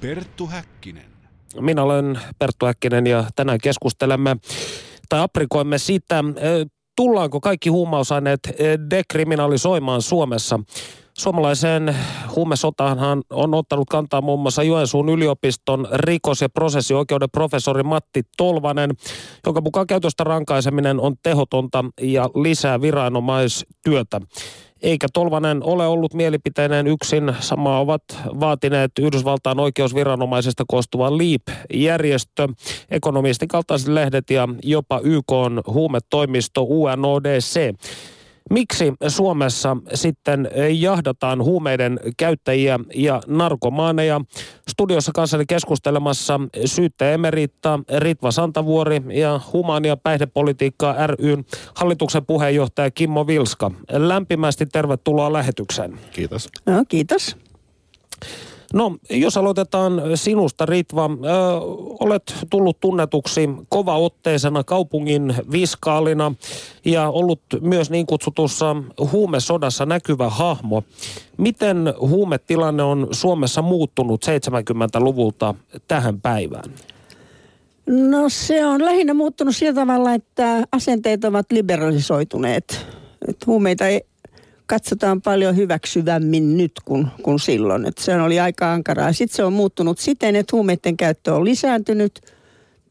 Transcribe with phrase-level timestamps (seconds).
[0.00, 1.04] Perttu Häkkinen.
[1.60, 4.36] Minä olen Perttu Häkkinen ja tänään keskustelemme
[5.08, 6.24] tai aprikoimme siitä,
[6.96, 8.40] tullaanko kaikki huumausaineet
[8.90, 10.60] dekriminalisoimaan Suomessa.
[11.20, 11.96] Suomalaiseen
[12.36, 18.90] huumesotaanhan on ottanut kantaa muun muassa Joensuun yliopiston rikos- ja prosessioikeuden professori Matti Tolvanen,
[19.46, 24.20] jonka mukaan käytöstä rankaiseminen on tehotonta ja lisää viranomaistyötä.
[24.82, 27.36] Eikä Tolvanen ole ollut mielipiteinen yksin.
[27.40, 28.02] Samaa ovat
[28.40, 32.48] vaatineet Yhdysvaltain oikeusviranomaisesta koostuva LEAP-järjestö,
[32.90, 37.74] ekonomistin kaltaiset lehdet ja jopa YK on huumetoimisto UNODC.
[38.50, 44.20] Miksi Suomessa sitten jahdataan huumeiden käyttäjiä ja narkomaaneja?
[44.70, 53.70] Studiossa kanssani keskustelemassa syyttäjä emeritta Ritva Santavuori ja Humania päihdepolitiikkaa ryn hallituksen puheenjohtaja Kimmo Vilska.
[53.92, 56.00] Lämpimästi tervetuloa lähetykseen.
[56.12, 56.48] Kiitos.
[56.66, 57.36] No, kiitos.
[58.74, 61.04] No, jos aloitetaan sinusta, Ritva.
[61.04, 61.28] Ö,
[62.00, 66.34] olet tullut tunnetuksi kovaotteisena kaupungin viskaalina
[66.84, 68.76] ja ollut myös niin kutsutussa
[69.12, 70.82] huumesodassa näkyvä hahmo.
[71.36, 75.54] Miten huumetilanne on Suomessa muuttunut 70-luvulta
[75.88, 76.70] tähän päivään?
[77.86, 82.86] No se on lähinnä muuttunut sillä tavalla, että asenteet ovat liberalisoituneet.
[83.28, 84.09] Et huumeita ei
[84.70, 87.86] katsotaan paljon hyväksyvämmin nyt kuin, kuin silloin.
[87.86, 89.12] Et se oli aika ankaraa.
[89.12, 92.20] Sitten se on muuttunut siten, että huumeiden käyttö on lisääntynyt.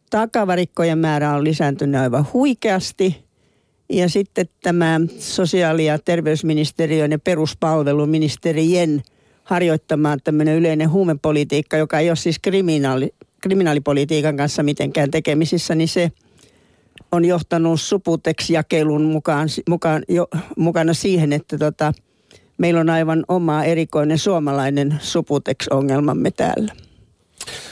[0.10, 3.26] Takavarikkojen määrä on lisääntynyt aivan huikeasti.
[3.90, 9.02] Ja sitten tämä sosiaali- ja terveysministeriön ja peruspalveluministerien
[9.44, 16.12] harjoittamaan tämmöinen yleinen huumepolitiikka, joka ei ole siis kriminaali, kriminaalipolitiikan kanssa mitenkään tekemisissä, niin se–
[17.12, 21.94] on johtanut Suputex-jakelun mukaan, mukaan, jo, mukana siihen, että tota,
[22.58, 26.74] meillä on aivan oma erikoinen suomalainen Suputex-ongelmamme täällä.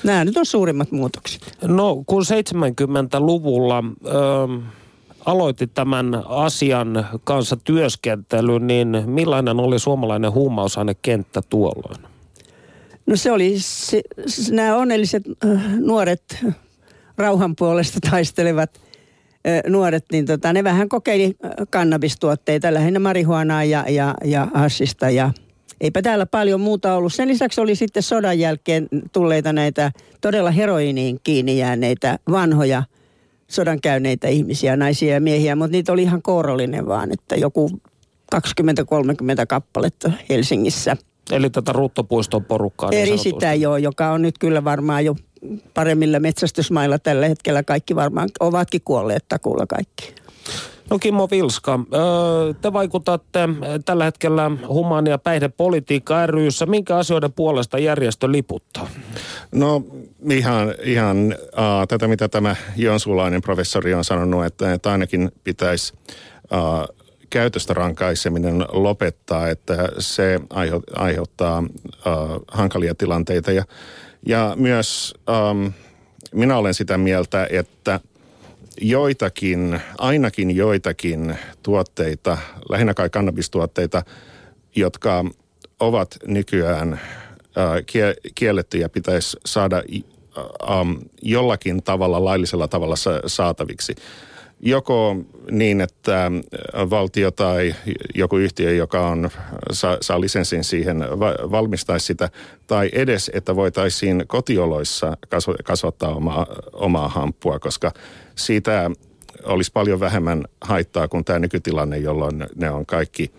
[0.04, 1.58] Nämä nyt on suurimmat muutokset.
[1.62, 3.84] No kun 70-luvulla...
[4.06, 4.48] Öö
[5.28, 12.02] aloitit tämän asian kanssa työskentelyn, niin millainen oli suomalainen huumausainekenttä tuolloin?
[13.06, 14.02] No se oli se,
[14.52, 15.24] nämä onnelliset
[15.80, 16.46] nuoret
[17.18, 18.82] rauhan puolesta taistelevat
[19.68, 21.36] nuoret, niin tota, ne vähän kokeili
[21.70, 25.32] kannabistuotteita, lähinnä marihuanaa ja, ja, ja hassista ja
[25.82, 27.14] eipä täällä paljon muuta ollut.
[27.14, 29.92] Sen lisäksi oli sitten sodan jälkeen tulleita näitä
[30.22, 32.84] todella heroiniin kiinni jääneitä vanhoja
[33.48, 37.72] sodan käyneitä ihmisiä, naisia ja miehiä, mutta niitä oli ihan kourallinen vaan, että joku
[38.36, 38.40] 20-30
[39.48, 40.98] kappaletta Helsingissä.
[41.32, 42.90] Eli tätä Ruttopuiston porukkaa.
[42.90, 45.16] Niin Eri sitä jo, joka on nyt kyllä varmaan jo
[45.74, 50.16] paremmilla metsästysmailla tällä hetkellä kaikki varmaan ovatkin kuolleet takuulla kaikki.
[50.90, 51.80] No Kimmo Vilska,
[52.62, 53.40] te vaikutatte
[53.86, 56.66] tällä hetkellä humania päihdepolitiikka ryssä.
[56.66, 58.90] Minkä asioiden puolesta järjestö liputtaa?
[59.52, 59.84] No
[60.32, 65.94] ihan, ihan uh, tätä, mitä tämä Jonsulainen professori on sanonut, että, että ainakin pitäisi
[66.52, 66.96] uh,
[67.30, 70.40] käytöstä rankaiseminen lopettaa, että se
[70.96, 73.52] aiheuttaa uh, hankalia tilanteita.
[73.52, 73.64] Ja
[74.26, 75.68] ja myös ähm,
[76.34, 78.00] minä olen sitä mieltä, että
[78.82, 82.38] joitakin, ainakin joitakin tuotteita,
[82.70, 84.04] lähinnä kai kannabistuotteita,
[84.76, 85.26] jotka
[85.80, 87.02] ovat nykyään äh,
[88.36, 90.92] kiellettyjä, pitäisi saada äh, ähm,
[91.22, 92.96] jollakin tavalla, laillisella tavalla
[93.26, 93.96] saataviksi
[94.60, 95.16] joko
[95.52, 96.32] niin, että
[96.90, 97.76] valtio tai
[98.16, 99.30] joku yhtiö, joka on,
[99.72, 102.30] saa, saa lisenssin siihen, va, valmistaisi sitä,
[102.68, 105.18] tai edes, että voitaisiin kotioloissa
[105.64, 107.92] kasvattaa omaa, omaa hamppua, koska
[108.36, 108.92] siitä
[109.44, 113.32] olisi paljon vähemmän haittaa kuin tämä nykytilanne, jolloin ne on kaikki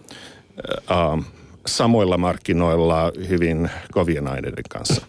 [0.90, 1.24] äh,
[1.66, 5.06] samoilla markkinoilla hyvin kovien aineiden kanssa.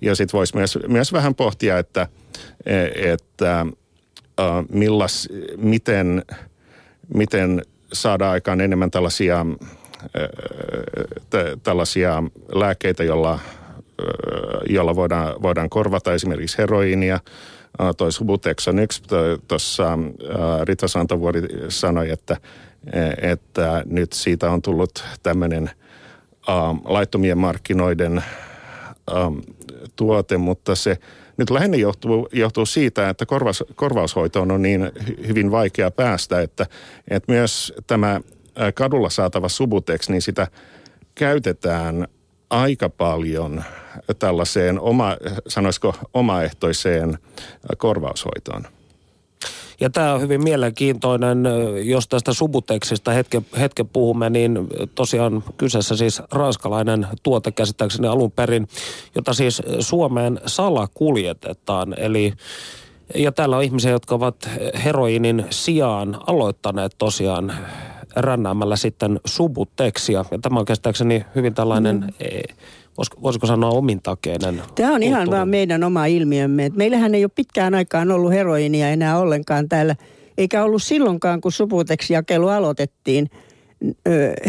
[0.00, 2.08] Ja sitten voisi myös, myös vähän pohtia, että,
[2.66, 3.66] e, että äh,
[4.72, 6.22] millas, miten,
[7.14, 10.28] miten saada aikaan enemmän tällaisia, äh,
[11.30, 12.22] t- tällaisia
[12.54, 13.40] lääkkeitä, jolla, äh,
[14.68, 17.14] jolla voidaan, voidaan korvata esimerkiksi heroiinia.
[17.14, 19.02] Äh, toi Subutex on yksi.
[19.48, 19.98] Tuossa äh,
[20.62, 22.36] Rita Santavuori sanoi, että,
[23.22, 25.70] että nyt siitä on tullut tämmöinen
[26.48, 26.54] äh,
[26.84, 28.24] laittomien markkinoiden äh,
[29.96, 30.98] tuote, mutta se–
[31.36, 34.92] nyt lähinnä johtuu, johtuu siitä, että korvaus, korvaushoitoon on niin
[35.26, 36.66] hyvin vaikea päästä, että,
[37.08, 38.20] että myös tämä
[38.74, 40.48] kadulla saatava Subutex, niin sitä
[41.14, 42.08] käytetään
[42.50, 43.64] aika paljon
[44.18, 45.16] tällaiseen oma,
[45.48, 47.18] sanoisiko omaehtoiseen
[47.78, 48.75] korvaushoitoon.
[49.80, 51.44] Ja tämä on hyvin mielenkiintoinen,
[51.84, 58.68] jos tästä Subuteksista hetken, hetken puhumme, niin tosiaan kyseessä siis ranskalainen tuote käsittääkseni alun perin,
[59.14, 61.94] jota siis Suomeen salakuljetetaan.
[61.98, 62.32] Eli
[63.14, 64.48] ja täällä on ihmisiä, jotka ovat
[64.84, 67.52] heroinin sijaan aloittaneet tosiaan
[68.16, 70.24] rännäämällä sitten subuteksia.
[70.30, 72.08] Ja tämä on käsittääkseni hyvin tällainen, mm.
[72.98, 76.70] E, voisiko sanoa omintakeinen Tämä on ihan vaan meidän oma ilmiömme.
[76.74, 79.96] meillähän ei ole pitkään aikaan ollut heroinia enää ollenkaan täällä,
[80.38, 83.30] eikä ollut silloinkaan, kun subuteksijakelu aloitettiin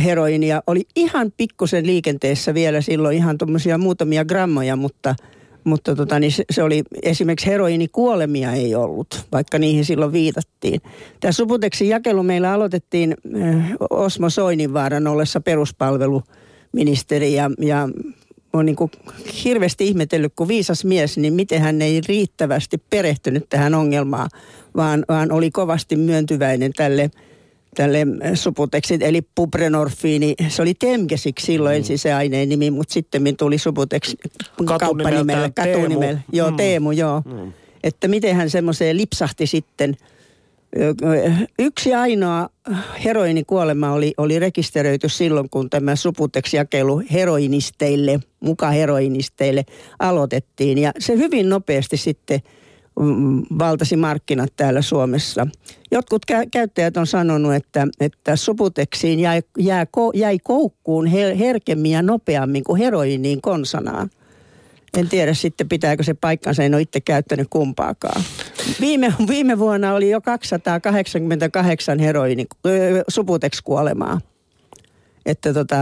[0.03, 0.61] heroinia.
[0.67, 5.15] Oli ihan pikkusen liikenteessä vielä silloin ihan tuommoisia muutamia grammoja, mutta–
[5.67, 10.81] mutta tota, niin se, se oli esimerkiksi heroinikuolemia ei ollut, vaikka niihin silloin viitattiin.
[11.19, 13.15] Tämä Subuteksin jakelu meillä aloitettiin
[13.89, 17.89] Osmo Soininvaaran ollessa peruspalveluministeri ja, ja
[18.57, 18.91] on niin kuin
[19.43, 24.29] hirveästi ihmetellyt, kun viisas mies, niin miten hän ei riittävästi perehtynyt tähän ongelmaan,
[24.75, 27.11] vaan, vaan oli kovasti myöntyväinen tälle–
[27.77, 27.99] tälle
[28.33, 30.35] Subuteksit, eli Pubrenorfiini.
[30.47, 31.77] Se oli Temgesik silloin mm.
[31.77, 34.15] ensin se aineen nimi, mutta sitten tuli Subutex
[34.79, 36.19] kauppanimellä, katunimellä.
[36.31, 36.57] Joo, mm.
[36.57, 37.21] Teemu, joo.
[37.25, 37.53] Mm.
[37.83, 39.97] Että miten hän semmoiseen lipsahti sitten.
[41.59, 42.49] Yksi ainoa
[43.03, 49.65] heroinikuolema oli, oli rekisteröity silloin, kun tämä Subutex-jakelu heroinisteille, muka heroinisteille
[49.99, 50.77] aloitettiin.
[50.77, 52.39] Ja se hyvin nopeasti sitten–
[52.99, 55.47] Mm, valtasi markkinat täällä Suomessa.
[55.91, 62.01] Jotkut kä- käyttäjät on sanonut, että, että suputeksiin jäi, jää, jäi koukkuun her- herkemmin ja
[62.01, 64.09] nopeammin kuin heroiniin konsanaan.
[64.97, 68.21] En tiedä sitten pitääkö se paikkansa, en ole itse käyttänyt kumpaakaan.
[68.81, 72.45] Viime, viime vuonna oli jo 288 heroini,
[73.07, 74.21] suputex-kuolemaa.
[75.25, 75.77] Että tota,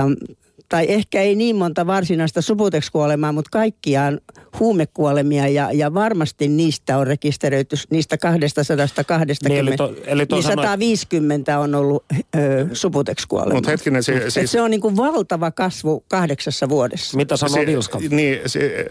[0.70, 4.20] tai ehkä ei niin monta varsinaista subutex-kuolemaa, mutta kaikkiaan
[4.60, 10.44] huumekuolemia ja, ja varmasti niistä on rekisteröity, niistä 220, niin, eli to, eli to niin
[10.44, 13.56] 150 on ollut ö, subutex-kuolemaa.
[13.56, 14.52] Mutta hetkinen, se, siis...
[14.52, 17.18] se on niin kuin valtava kasvu kahdeksassa vuodessa.
[17.18, 18.00] Mitä sanoo Vilska?
[18.10, 18.86] Niin, se,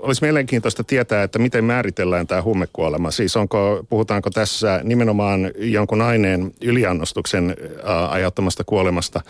[0.00, 3.10] olisi mielenkiintoista tietää, että miten määritellään tämä huumekuolema.
[3.10, 7.56] Siis onko, puhutaanko tässä nimenomaan jonkun aineen yliannostuksen
[7.88, 9.20] äh, aiheuttamasta kuolemasta?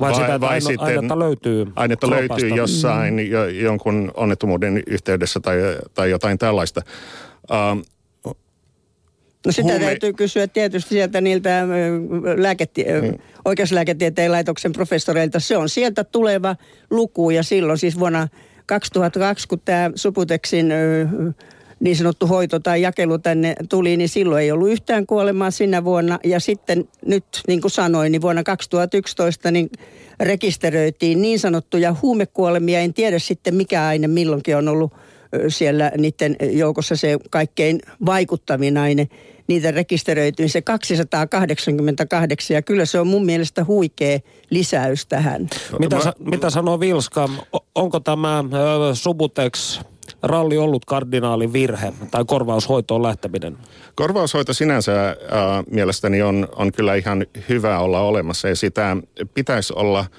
[0.00, 3.26] Vai, vai, sitä, vai aino, sitten ainetta löytyy Ainetta löytyy jossain mm.
[3.30, 5.56] jo, jonkun onnettomuuden yhteydessä tai,
[5.94, 6.82] tai jotain tällaista.
[7.52, 7.78] Ähm,
[9.46, 9.84] No sitä Huume...
[9.84, 11.66] täytyy kysyä tietysti sieltä niiltä
[12.36, 13.18] lääketie- hmm.
[13.44, 15.40] oikeuslääketieteen laitoksen professoreilta.
[15.40, 16.56] Se on sieltä tuleva
[16.90, 18.28] luku ja silloin siis vuonna
[18.66, 20.72] 2020, kun tämä Subuteksin
[21.80, 26.18] niin sanottu hoito tai jakelu tänne tuli, niin silloin ei ollut yhtään kuolemaa sinä vuonna.
[26.24, 29.70] Ja sitten nyt, niin kuin sanoin, niin vuonna 2011 niin
[30.20, 32.80] rekisteröitiin niin sanottuja huumekuolemia.
[32.80, 34.92] En tiedä sitten mikä aine milloinkin on ollut
[35.48, 39.08] siellä niiden joukossa se kaikkein vaikuttavin aine
[39.46, 44.18] niitä rekisteröityi se 288 ja kyllä se on mun mielestä huikea
[44.50, 45.48] lisäys tähän.
[45.78, 47.28] Mitä, sa, mitä sanoo Vilska,
[47.74, 48.44] onko tämä äh,
[48.92, 49.80] Subutex
[50.22, 53.58] ralli ollut kardinaalin virhe tai korvaushoitoon lähteminen?
[53.94, 55.16] Korvaushoito sinänsä äh,
[55.70, 58.96] mielestäni on, on kyllä ihan hyvä olla olemassa ja sitä
[59.34, 60.06] pitäisi olla–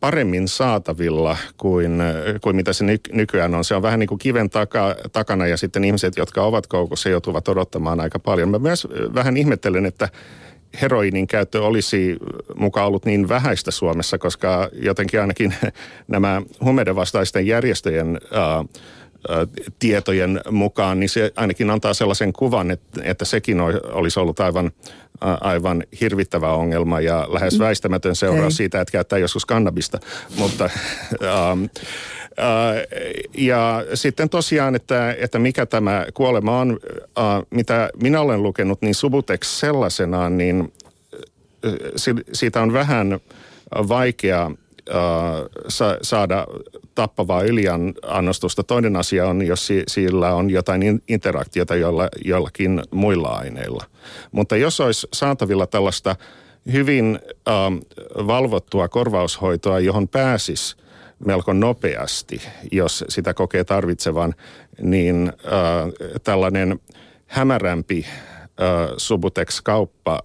[0.00, 2.02] paremmin saatavilla kuin,
[2.40, 3.64] kuin mitä se nykyään on.
[3.64, 7.48] Se on vähän niin kuin kiven taka, takana ja sitten ihmiset, jotka ovat koukussa, joutuvat
[7.48, 8.48] odottamaan aika paljon.
[8.48, 10.08] Mä myös vähän ihmettelen, että
[10.82, 12.16] heroinin käyttö olisi
[12.56, 15.54] mukaan ollut niin vähäistä Suomessa, koska jotenkin ainakin
[16.08, 18.64] nämä huumeiden vastaisten järjestöjen ää,
[19.78, 23.60] tietojen mukaan, niin se ainakin antaa sellaisen kuvan, että, että sekin
[23.92, 24.70] olisi ollut aivan,
[25.20, 27.64] aivan hirvittävä ongelma ja lähes mm.
[27.64, 29.98] väistämätön seuraus siitä, että käyttää joskus kannabista.
[30.38, 30.64] Mutta,
[31.22, 31.64] ähm,
[32.38, 32.86] äh,
[33.38, 36.78] ja sitten tosiaan, että, että mikä tämä kuolema on,
[37.18, 40.72] äh, mitä minä olen lukenut, niin Subutex sellaisenaan, niin
[41.66, 41.72] äh,
[42.32, 43.20] siitä on vähän
[43.88, 44.50] vaikea
[45.68, 46.46] sa- saada
[46.94, 48.62] tappavaa yliannostusta.
[48.62, 53.84] Toinen asia on, jos si- sillä on jotain interaktiota jolla, jollakin muilla aineilla.
[54.32, 56.16] Mutta jos olisi saatavilla tällaista
[56.72, 57.18] hyvin
[57.48, 57.54] äh,
[58.26, 60.76] valvottua korvaushoitoa, johon pääsisi
[61.26, 62.42] melko nopeasti,
[62.72, 64.34] jos sitä kokee tarvitsevan,
[64.82, 66.80] niin äh, tällainen
[67.26, 68.06] hämärämpi
[68.96, 70.20] Subutex-kauppa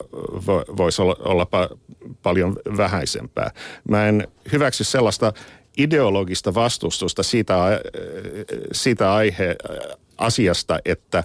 [0.77, 1.77] voisi olla, olla pa-
[2.23, 3.51] paljon vähäisempää.
[3.89, 5.33] Mä en hyväksy sellaista
[5.77, 7.55] ideologista vastustusta siitä,
[8.71, 9.55] siitä aihe,
[10.17, 11.23] asiasta, että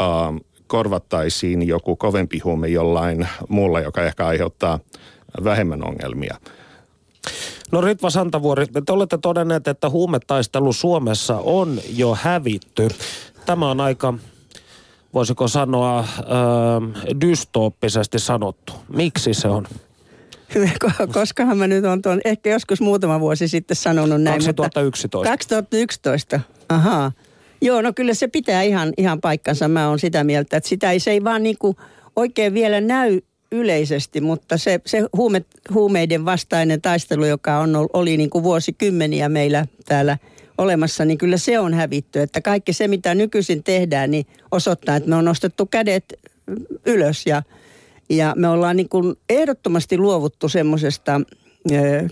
[0.00, 4.78] ähm, korvattaisiin joku kovempi huume jollain muulla, joka ehkä aiheuttaa
[5.44, 6.36] vähemmän ongelmia.
[7.72, 12.88] No Ritva Santavuori, te olette todenneet, että huumetaistelu Suomessa on jo hävitty.
[13.46, 14.14] Tämä on aika
[15.14, 16.06] voisiko sanoa, äh,
[17.20, 18.72] dystooppisesti sanottu.
[18.96, 19.66] Miksi se on?
[21.12, 24.44] Koskahan mä nyt on tuon, ehkä joskus muutama vuosi sitten sanonut näin.
[24.44, 25.18] 2011.
[25.18, 27.12] Mutta 2011, ahaa.
[27.60, 29.68] Joo, no kyllä se pitää ihan, ihan paikkansa.
[29.68, 31.76] Mä oon sitä mieltä, että sitä ei, se ei vaan niinku
[32.16, 33.20] oikein vielä näy
[33.52, 39.66] yleisesti, mutta se, se huume, huumeiden vastainen taistelu, joka on, oli niin kuin vuosikymmeniä meillä
[39.86, 40.18] täällä
[40.58, 42.20] olemassa, niin kyllä se on hävitty.
[42.20, 46.14] Että kaikki se, mitä nykyisin tehdään, niin osoittaa, että me on nostettu kädet
[46.86, 47.42] ylös ja,
[48.10, 51.20] ja me ollaan niin kuin ehdottomasti luovuttu semmoisesta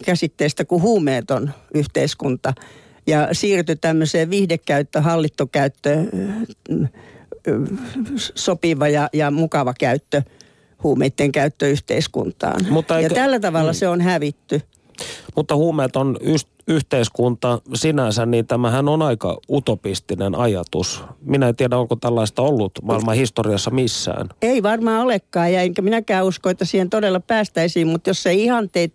[0.05, 2.55] käsitteestä kuin huumeeton yhteiskunta
[3.07, 5.97] ja siirty tämmöiseen viihdekäyttö, hallittokäyttö,
[8.35, 10.23] sopiva ja, ja mukava käyttö
[10.83, 12.67] huumeiden käyttö yhteiskuntaan.
[12.71, 13.77] Mutta eikö, ja tällä tavalla mm.
[13.77, 14.61] se on hävitty.
[15.37, 21.05] Mutta huumeet on y- yhteiskunta sinänsä, niin tämähän on aika utopistinen ajatus.
[21.21, 24.29] Minä en tiedä, onko tällaista ollut maailman historiassa missään.
[24.43, 28.71] Ei varmaan olekaan, ja enkä minäkään usko, että siihen todella päästäisiin, mutta jos ei ihan
[28.73, 28.95] teit,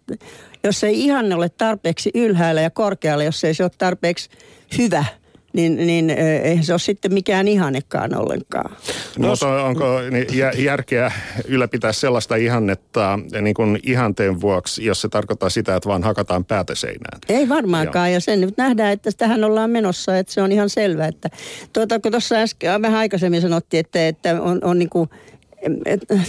[0.64, 4.30] jos ei ihan ole tarpeeksi ylhäällä ja korkealla, jos ei se ole tarpeeksi
[4.78, 5.06] hyvä–
[5.54, 8.76] niin, niin eihän se ole sitten mikään ihannekaan ollenkaan.
[9.20, 9.44] No, Jos...
[9.44, 10.28] onko niin
[10.64, 11.12] järkeä
[11.48, 16.76] ylläpitää sellaista ihannetta niin kuin ihanteen vuoksi, jos se tarkoittaa sitä, että vaan hakataan päätä
[16.76, 17.20] seinään?
[17.30, 18.14] Ei varmaankaan, Joo.
[18.14, 21.08] ja sen nyt nähdään, että tähän ollaan menossa, että se on ihan selvä.
[21.08, 21.30] Että,
[21.74, 25.10] tuota, kun tuossa äsken, vähän aikaisemmin sanottiin, että, että on, on niin kuin,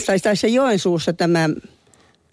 [0.06, 1.50] tai, tai se Joensuussa tämä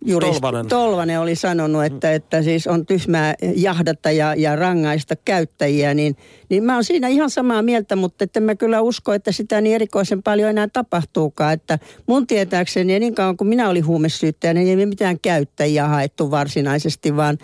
[0.05, 0.67] Jurist, Tolvanen.
[0.67, 6.15] Tolvanen oli sanonut, että, että siis on tyhmää jahdata ja, ja rangaista käyttäjiä, niin,
[6.49, 9.75] niin mä oon siinä ihan samaa mieltä, mutta että mä kyllä usko, että sitä niin
[9.75, 11.53] erikoisen paljon enää tapahtuukaan.
[11.53, 17.15] Että mun tietääkseni, niin kauan kuin minä olin huumesyyttäjä, niin ei mitään käyttäjiä haettu varsinaisesti,
[17.15, 17.37] vaan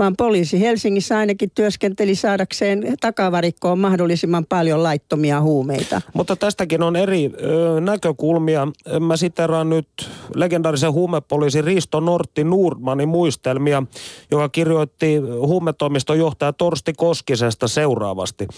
[0.00, 6.00] vaan poliisi Helsingissä ainakin työskenteli saadakseen takavarikkoon mahdollisimman paljon laittomia huumeita.
[6.14, 8.68] Mutta tästäkin on eri ö, näkökulmia.
[9.00, 9.88] Mä siteraan nyt
[10.34, 13.82] legendaarisen huumepoliisi Risto Nortti Nordmanin muistelmia,
[14.30, 15.16] joka kirjoitti
[15.46, 18.48] huumetoimiston johtaja Torsti Koskisesta seuraavasti.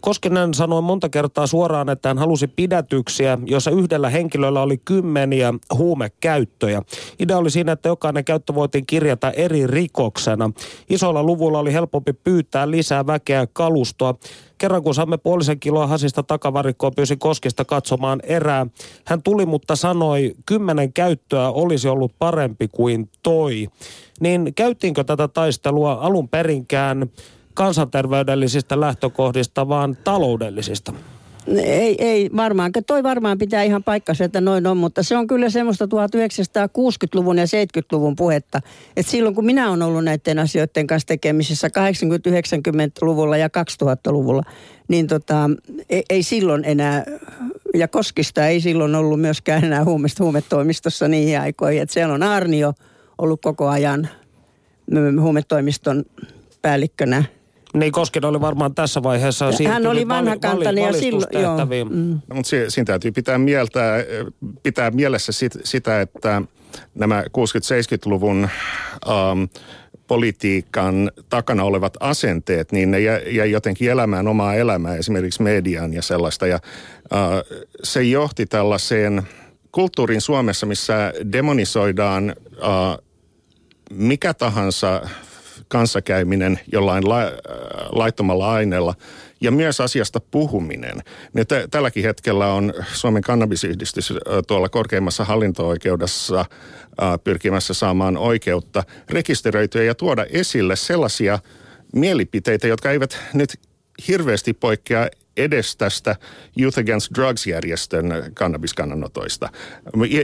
[0.00, 6.82] Koskinen sanoi monta kertaa suoraan, että hän halusi pidätyksiä, jossa yhdellä henkilöllä oli kymmeniä huumekäyttöjä.
[7.18, 10.50] Idea oli siinä, että jokainen käyttö voitiin kirjata eri rikoksena.
[10.90, 14.14] Isolla luvulla oli helpompi pyytää lisää väkeä ja kalustoa.
[14.58, 18.66] Kerran kun saamme puolisen kiloa hasista takavarikkoa, pyysi Koskista katsomaan erää.
[19.04, 23.68] Hän tuli, mutta sanoi, kymmenen käyttöä olisi ollut parempi kuin toi.
[24.20, 27.10] Niin käytiinkö tätä taistelua alun perinkään
[27.54, 30.92] kansanterveydellisistä lähtökohdista, vaan taloudellisista?
[31.56, 32.72] Ei, ei varmaan.
[32.86, 37.44] Toi varmaan pitää ihan paikkansa, että noin on, mutta se on kyllä semmoista 1960-luvun ja
[37.44, 38.60] 70-luvun puhetta.
[38.96, 44.42] Että silloin kun minä olen ollut näiden asioiden kanssa tekemisissä 80-90-luvulla ja 2000-luvulla,
[44.88, 45.50] niin tota,
[45.90, 47.04] ei, ei silloin enää,
[47.74, 51.82] ja Koskista ei silloin ollut myöskään enää huumesta huumetoimistossa niihin aikoihin.
[51.82, 52.72] Että siellä on Arnio
[53.18, 54.08] ollut koko ajan
[55.20, 56.04] huumetoimiston
[56.62, 57.24] päällikkönä
[57.74, 61.66] niin Koskinen oli varmaan tässä vaiheessa Hän oli vanhakantainen ja silloin, joo.
[61.90, 62.20] Mm.
[62.28, 64.04] No, mutta siinä täytyy pitää, mieltä,
[64.62, 66.42] pitää mielessä sit, sitä, että
[66.94, 68.48] nämä 60-70-luvun
[69.06, 69.48] um,
[70.06, 76.46] politiikan takana olevat asenteet, niin ne jäi jotenkin elämään omaa elämää, esimerkiksi median ja sellaista.
[76.46, 76.58] Ja
[77.04, 79.22] uh, se johti tällaiseen
[79.72, 83.10] kulttuurin Suomessa, missä demonisoidaan uh,
[83.90, 85.02] mikä tahansa
[85.70, 87.30] kanssakäyminen jollain la, äh,
[87.92, 88.94] laittomalla aineella
[89.40, 91.02] ja myös asiasta puhuminen.
[91.34, 96.46] Ja t- tälläkin hetkellä on Suomen kannabisyhdistys äh, tuolla korkeimmassa hallinto-oikeudessa äh,
[97.24, 101.38] pyrkimässä saamaan oikeutta rekisteröityä ja tuoda esille sellaisia
[101.94, 103.60] mielipiteitä, jotka eivät nyt
[104.08, 105.08] hirveästi poikkea
[105.44, 106.16] edes tästä
[106.60, 109.48] Youth Against Drugs-järjestön kannabiskannanotoista.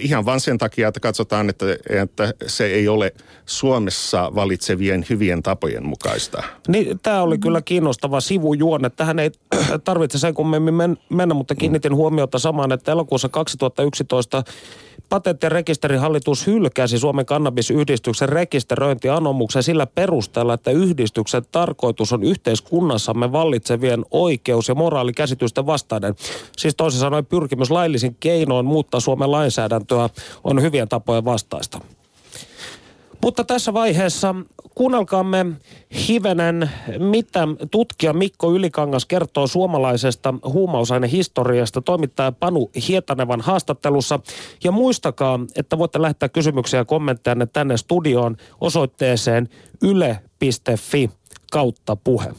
[0.01, 1.67] Ihan vain sen takia, että katsotaan, että,
[2.03, 3.13] että se ei ole
[3.47, 6.43] Suomessa valitsevien hyvien tapojen mukaista.
[6.69, 8.91] Niin, tämä oli kyllä kiinnostava sivujuonne.
[8.91, 9.31] Tähän ei
[9.85, 10.75] tarvitse sen kummemmin
[11.11, 14.43] mennä, mutta kiinnitin huomiota samaan, että elokuussa 2011
[15.09, 24.05] Patentti- ja rekisterihallitus hylkäsi Suomen kannabisyhdistyksen rekisteröintianomuksen sillä perusteella, että yhdistyksen tarkoitus on yhteiskunnassamme vallitsevien
[24.11, 26.15] oikeus- ja moraalikäsitysten vastainen.
[26.57, 30.09] Siis toisin sanoen pyrkimys laillisin keinoin muuttaa Suomen lainsäädäntöä
[30.45, 31.81] on hyvien tapojen vastaista.
[33.23, 34.35] Mutta tässä vaiheessa
[34.77, 35.47] kuunnelkaamme
[36.09, 44.21] hivenen, mitä tutkija Mikko Ylikangas kertoo suomalaisesta huumausainehistoriasta toimittaja Panu Hietanevan haastattelussa.
[44.65, 49.49] Ja muistakaa, että voitte lähettää kysymyksiä ja kommentteja tänne studioon osoitteeseen
[49.83, 51.11] yle.fi
[51.53, 52.33] kautta puhe.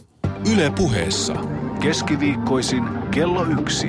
[0.53, 1.35] Yle puheessa
[1.81, 3.87] keskiviikkoisin kello yksi.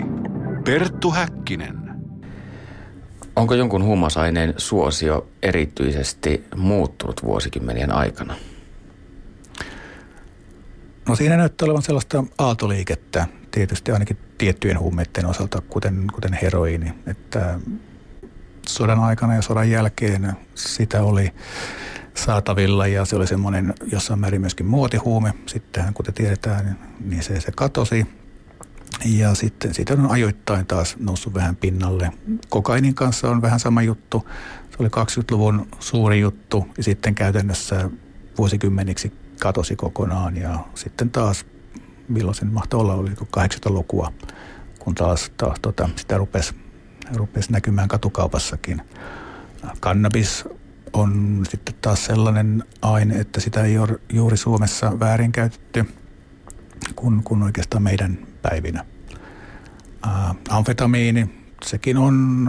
[0.64, 1.87] Perttu Häkkinen.
[3.38, 8.34] Onko jonkun huumausaineen suosio erityisesti muuttunut vuosikymmenien aikana?
[11.08, 17.60] No siinä näyttää olevan sellaista aaltoliikettä tietysti ainakin tiettyjen huumeiden osalta, kuten, kuten heroiini, että
[18.66, 21.30] sodan aikana ja sodan jälkeen sitä oli
[22.14, 25.34] saatavilla ja se oli semmoinen jossain määrin myöskin muotihuume.
[25.46, 28.06] Sittenhän kuten tiedetään, niin se, se katosi.
[29.04, 32.12] Ja sitten siitä on ajoittain taas noussut vähän pinnalle.
[32.48, 34.28] Kokainin kanssa on vähän sama juttu.
[34.70, 37.90] Se oli 20-luvun suuri juttu ja sitten käytännössä
[38.38, 41.46] vuosikymmeniksi katosi kokonaan ja sitten taas,
[42.08, 44.12] milloin sen mahtoi olla, oli 80-lukua,
[44.78, 46.54] kun taas, taas tota, sitä rupesi,
[47.14, 48.82] rupesi näkymään katukaupassakin.
[49.80, 50.44] Kannabis
[50.92, 55.84] on sitten taas sellainen aine, että sitä ei ole juuri Suomessa väärinkäytetty
[56.96, 58.84] kuin, kuin oikeastaan meidän päivinä.
[60.06, 61.30] Ää, amfetamiini,
[61.64, 62.48] sekin on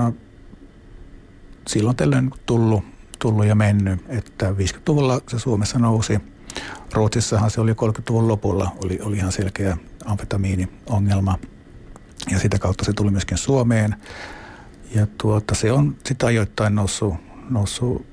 [1.67, 2.83] silloin tällöin tullut,
[3.19, 6.19] tullut ja mennyt, että 50-luvulla se Suomessa nousi.
[6.93, 11.39] Ruotsissahan se oli 30-luvun lopulla, oli, oli ihan selkeä amfetamiini-ongelma
[12.31, 13.95] ja sitä kautta se tuli myöskin Suomeen.
[14.95, 17.15] Ja tuota, se on sitä ajoittain noussut,
[17.49, 18.05] noussut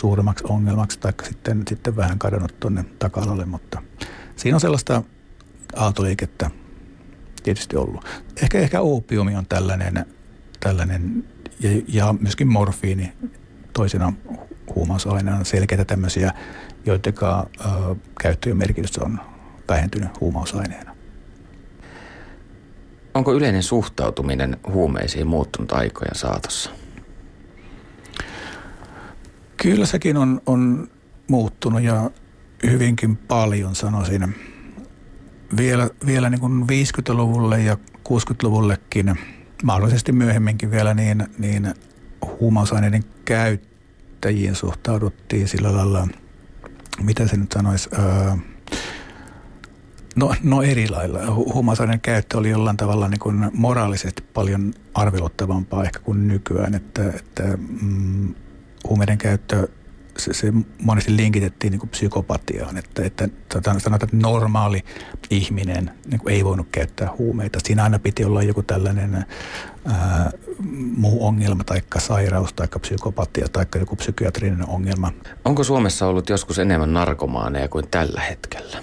[0.00, 3.82] suuremmaksi ongelmaksi tai sitten, sitten vähän kadonnut tuonne taka mutta
[4.36, 5.02] siinä on sellaista
[5.76, 6.50] aaltoliikettä
[7.42, 8.04] tietysti ollut.
[8.42, 10.06] Ehkä, ehkä oopiumi on tällainen,
[10.60, 11.24] tällainen
[11.60, 13.12] ja, ja myöskin morfiini
[13.72, 14.12] toisena
[14.74, 16.32] huumausaineena selkeitä tämmöisiä,
[16.86, 17.14] joiden
[18.20, 19.20] käyttö ja merkitys on
[19.68, 20.96] vähentynyt huumausaineena.
[23.14, 26.70] Onko yleinen suhtautuminen huumeisiin muuttunut aikojen saatossa?
[29.62, 30.90] Kyllä sekin on, on
[31.28, 32.10] muuttunut ja
[32.66, 34.34] hyvinkin paljon sanoisin.
[35.56, 37.76] Vielä, vielä niin kuin 50-luvulle ja
[38.08, 39.18] 60-luvullekin,
[39.62, 41.74] mahdollisesti myöhemminkin vielä, niin, niin
[42.40, 46.08] huumausaineiden käyttäjiin suhtauduttiin sillä lailla,
[47.02, 48.36] mitä se nyt sanoisi, öö,
[50.16, 51.34] No, no eri lailla.
[51.34, 57.42] Huumausaineiden käyttö oli jollain tavalla niin kuin moraalisesti paljon arveluttavampaa ehkä kuin nykyään, että, että
[57.82, 58.34] mm,
[58.88, 59.68] huumeiden käyttö
[60.20, 60.52] se, se
[60.82, 64.84] monesti linkitettiin niin kuin psykopatiaan, että, että sanotaan, että normaali
[65.30, 67.58] ihminen niin kuin ei voinut käyttää huumeita.
[67.64, 69.26] Siinä aina piti olla joku tällainen
[69.86, 70.30] ää,
[70.96, 75.12] muu ongelma, tai sairaus, tai psykopatia, tai joku psykiatrinen ongelma.
[75.44, 78.82] Onko Suomessa ollut joskus enemmän narkomaaneja kuin tällä hetkellä?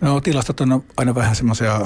[0.00, 1.80] No tilastot on aina vähän semmoisia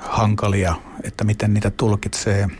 [0.00, 2.48] hankalia, että miten niitä tulkitsee–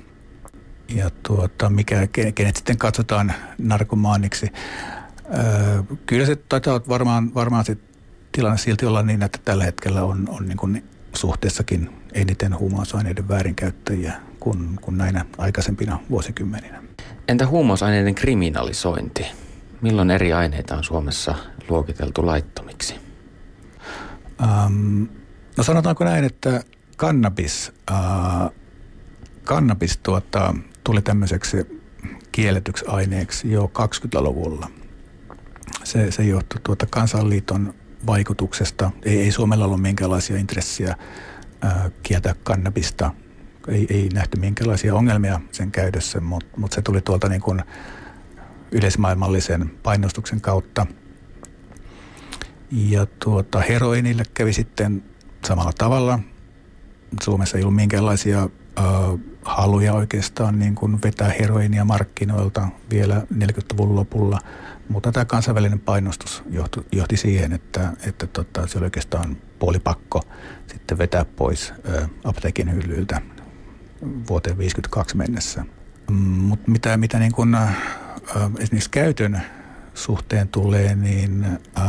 [0.95, 4.53] ja tuota, mikä, kenet sitten katsotaan narkomaaniksi.
[5.35, 7.77] Öö, kyllä se taitaa varmaan, varmaan se
[8.33, 14.13] tilanne silti olla niin, että tällä hetkellä on, on niin kuin suhteessakin eniten huumausaineiden väärinkäyttäjiä
[14.41, 16.83] kuin, kuin näinä aikaisempina vuosikymmeninä.
[17.29, 19.27] Entä huumausaineiden kriminalisointi?
[19.83, 21.35] Milloin eri aineita on Suomessa
[21.69, 22.95] luokiteltu laittomiksi?
[24.43, 25.03] Ähm,
[25.57, 26.63] no sanotaanko näin, että
[26.97, 28.51] kannabis, äh,
[29.45, 31.83] kannabis tuota, tuli tämmöiseksi
[32.33, 34.71] kielletyksi aineeksi jo 20-luvulla.
[35.85, 37.75] Se, se johtui tuota kansanliiton
[38.07, 38.91] vaikutuksesta.
[39.03, 40.97] Ei, ei Suomella ollut minkäänlaisia intressiä
[41.63, 43.15] ää, kieltää kannabista.
[43.69, 47.63] Ei, ei nähty minkälaisia ongelmia sen käytössä, mutta mut se tuli tuolta niin kuin
[48.73, 50.87] yleismaailmallisen painostuksen kautta.
[52.71, 55.05] Ja tuota, heroinille kävi sitten
[55.45, 56.19] samalla tavalla.
[57.23, 58.49] Suomessa ei ollut minkäänlaisia
[59.43, 64.39] haluja oikeastaan niin kuin vetää heroinia markkinoilta vielä 40-luvun lopulla.
[64.89, 70.23] Mutta tämä kansainvälinen painostus johti, johti siihen, että, että tota, se oli oikeastaan puolipakko
[70.67, 73.21] sitten vetää pois ö, apteekin hyllyiltä
[74.29, 75.65] vuoteen 52 mennessä.
[76.11, 77.67] Mm, Mutta mitä, mitä niin kuin, ö,
[78.59, 79.43] esimerkiksi käytön
[79.95, 81.45] suhteen tulee, niin,
[81.79, 81.81] ö,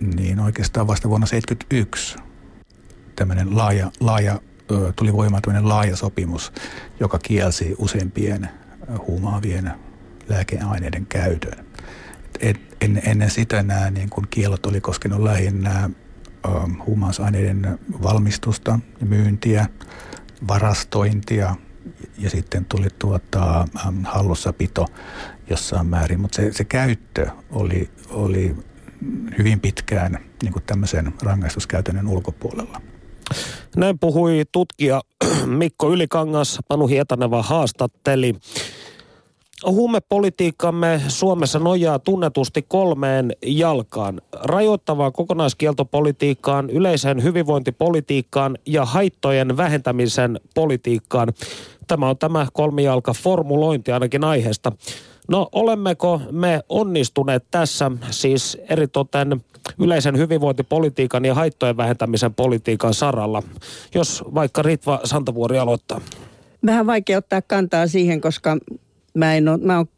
[0.00, 2.18] niin oikeastaan vasta vuonna 1971
[3.16, 4.40] tämmöinen laaja, laaja
[4.96, 6.52] tuli voimaan tämmöinen laaja sopimus,
[7.00, 8.48] joka kielsi useimpien
[9.06, 9.72] huumaavien
[10.28, 11.66] lääkeaineiden käytön.
[12.40, 15.90] Et en, ennen sitä nämä niin kun kielot oli koskenut lähinnä
[16.86, 19.66] huumausaineiden valmistusta ja myyntiä,
[20.48, 21.56] varastointia
[22.18, 23.68] ja sitten tuli tuota,
[24.04, 24.86] hallussapito
[25.50, 28.56] jossain määrin, mutta se, se käyttö oli, oli
[29.38, 32.80] hyvin pitkään niin kuin tämmöisen rangaistuskäytännön ulkopuolella.
[33.76, 35.00] Näin puhui tutkija
[35.46, 38.34] Mikko Ylikangas, Panu Hietaneva haastatteli.
[39.66, 44.20] huumepolitiikkamme Suomessa nojaa tunnetusti kolmeen jalkaan.
[44.32, 51.32] Rajoittavaan kokonaiskieltopolitiikkaan, yleiseen hyvinvointipolitiikkaan ja haittojen vähentämisen politiikkaan.
[51.86, 54.72] Tämä on tämä kolmijalka formulointi ainakin aiheesta.
[55.28, 59.40] No olemmeko me onnistuneet tässä siis eritoten
[59.78, 63.42] yleisen hyvinvointipolitiikan ja haittojen vähentämisen politiikan saralla?
[63.94, 66.00] Jos vaikka Ritva Santavuori aloittaa.
[66.66, 68.56] Vähän vaikea ottaa kantaa siihen, koska
[69.14, 69.88] mä, en ole, mä oon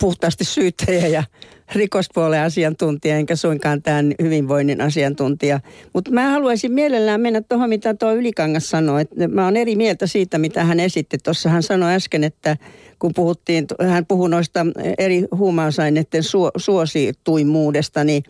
[0.00, 1.24] puhtaasti syyttäjä ja
[1.72, 5.60] rikospuolen asiantuntija, enkä suinkaan tämän hyvinvoinnin asiantuntija.
[5.92, 9.00] Mutta mä haluaisin mielellään mennä tuohon, mitä tuo Ylikangas sanoi.
[9.00, 11.18] Että mä oon eri mieltä siitä, mitä hän esitti.
[11.18, 12.56] Tuossa hän sanoi äsken, että
[12.98, 14.66] kun puhuttiin, hän puhui noista
[14.98, 16.22] eri huumausaineiden
[16.56, 18.22] suosituimuudesta, niin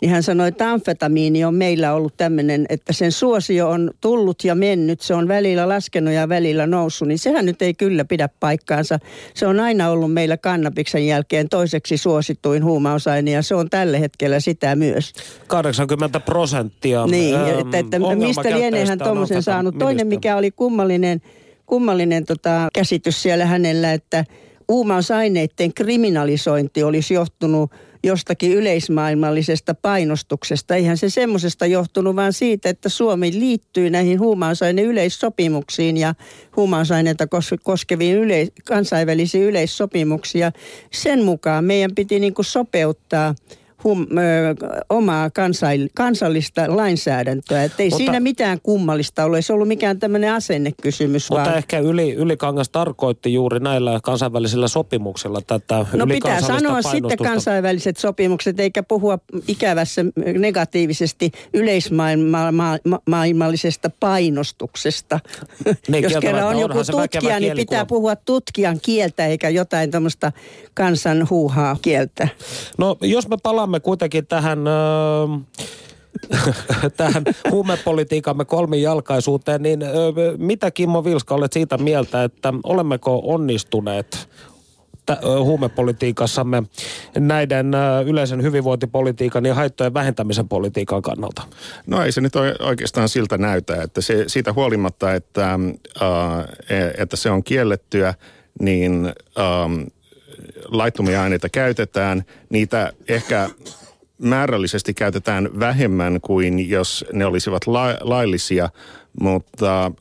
[0.00, 4.54] niin hän sanoi, että amfetamiini on meillä ollut tämmöinen, että sen suosio on tullut ja
[4.54, 8.98] mennyt, se on välillä laskenut ja välillä noussut, niin sehän nyt ei kyllä pidä paikkaansa.
[9.34, 14.40] Se on aina ollut meillä kannabiksen jälkeen toiseksi suosituin huumausaine ja se on tällä hetkellä
[14.40, 15.12] sitä myös.
[15.46, 17.06] 80 prosenttia.
[17.06, 19.78] Niin, ähm, että, että mistä lienee hän tuommoisen saanut.
[19.78, 21.22] Toinen, mikä oli kummallinen,
[21.66, 24.24] kummallinen tota, käsitys siellä hänellä, että
[24.68, 27.70] huumausaineiden kriminalisointi olisi johtunut–
[28.02, 30.74] jostakin yleismaailmallisesta painostuksesta.
[30.74, 34.20] Eihän se semmoisesta johtunut, vaan siitä, että Suomi liittyy näihin
[34.82, 36.14] yleissopimuksiin ja
[36.56, 37.26] huumausaineita
[37.62, 40.52] koskeviin yleis- kansainvälisiin yleissopimuksia.
[40.92, 43.34] Sen mukaan meidän piti niin kuin sopeuttaa–
[43.84, 44.06] hum, ö,
[44.88, 47.64] omaa kansail, kansallista lainsäädäntöä.
[47.64, 49.42] Että ei mutta, siinä mitään kummallista ole.
[49.42, 51.30] Se ollut mikään tämmöinen asennekysymys.
[51.30, 51.58] Mutta vaan.
[51.58, 58.60] ehkä yli, Ylikangas tarkoitti juuri näillä kansainvälisillä sopimuksilla tätä No pitää sanoa sitten kansainväliset sopimukset,
[58.60, 60.04] eikä puhua ikävässä
[60.38, 65.20] negatiivisesti yleismaailmallisesta painostuksesta.
[65.88, 70.32] Niin, Jos kerran on joku tutkija, niin pitää puhua tutkijan kieltä eikä jotain tämmöistä
[70.74, 72.28] kansan huuhaa kieltä.
[72.78, 74.66] No jos me palaamme palaamme kuitenkin tähän...
[74.66, 75.26] Öö,
[76.96, 84.28] tähän huumepolitiikamme kolmijalkaisuuteen, niin öö, mitä Kimmo Vilska olet siitä mieltä, että olemmeko onnistuneet
[85.44, 86.62] huumepolitiikassamme
[87.18, 87.72] näiden
[88.06, 91.42] yleisen hyvinvointipolitiikan ja haittojen vähentämisen politiikan kannalta?
[91.86, 95.52] No ei se nyt oikeastaan siltä näytä, että se, siitä huolimatta, että,
[96.02, 96.10] äh,
[96.98, 98.14] että se on kiellettyä,
[98.60, 99.06] niin
[99.38, 99.92] äh,
[100.64, 103.50] laittomia aineita käytetään, niitä ehkä
[104.18, 108.68] määrällisesti käytetään vähemmän kuin jos ne olisivat la- laillisia,
[109.20, 109.92] mutta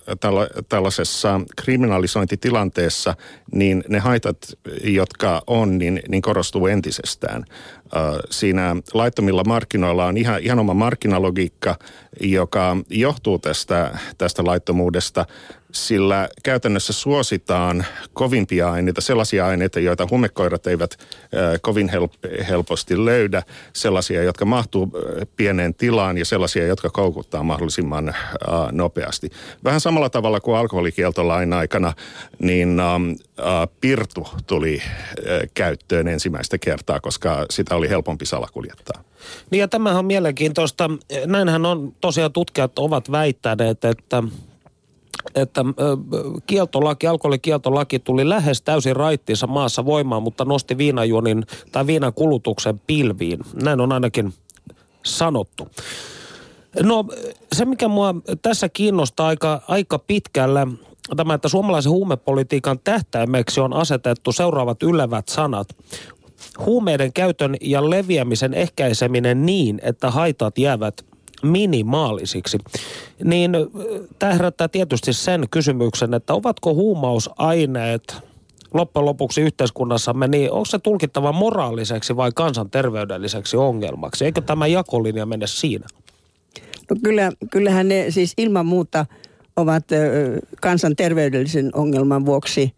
[0.69, 3.15] tällaisessa kriminalisointitilanteessa
[3.51, 4.37] niin ne haitat,
[4.83, 7.45] jotka on, niin, niin korostuu entisestään.
[8.29, 11.75] Siinä laittomilla markkinoilla on ihan, ihan oma markkinalogiikka,
[12.21, 15.25] joka johtuu tästä, tästä laittomuudesta
[15.71, 20.97] sillä käytännössä suositaan kovimpia aineita, sellaisia aineita, joita humekoirat eivät
[21.61, 24.91] kovin help- helposti löydä, sellaisia, jotka mahtuu
[25.35, 28.15] pieneen tilaan ja sellaisia, jotka koukuttaa mahdollisimman
[28.71, 29.29] nopeasti.
[29.63, 31.93] Vähän samalla tavalla kuin alkoholikieltolain aikana,
[32.39, 32.81] niin
[33.81, 34.81] pirtu tuli
[35.53, 39.03] käyttöön ensimmäistä kertaa, koska sitä oli helpompi salakuljettaa.
[39.51, 40.89] Niin ja tämähän on mielenkiintoista.
[41.25, 44.23] Näinhän on tosiaan tutkijat ovat väittäneet, että
[45.35, 45.65] että
[46.47, 53.39] kieltolaki, alkoholikieltolaki tuli lähes täysin raittiinsa maassa voimaan, mutta nosti viinajuonin tai viinan kulutuksen pilviin.
[53.63, 54.33] Näin on ainakin
[55.05, 55.67] sanottu.
[56.83, 57.05] No
[57.53, 60.67] se, mikä mua tässä kiinnostaa aika, aika pitkälle,
[61.15, 65.67] tämä, että suomalaisen huumepolitiikan tähtäimeksi on asetettu seuraavat ylevät sanat.
[66.65, 71.05] Huumeiden käytön ja leviämisen ehkäiseminen niin, että haitat jäävät
[71.43, 72.57] minimaalisiksi.
[73.23, 73.51] Niin
[74.19, 78.17] tämä herättää tietysti sen kysymyksen, että ovatko huumausaineet
[78.73, 84.25] loppujen lopuksi yhteiskunnassamme, niin onko se tulkittava moraaliseksi vai kansanterveydelliseksi ongelmaksi?
[84.25, 85.87] Eikö tämä jakolinja mene siinä?
[86.89, 89.05] No kyllä, kyllähän ne siis ilman muuta
[89.55, 89.83] ovat
[90.61, 92.73] kansanterveydellisen ongelman vuoksi–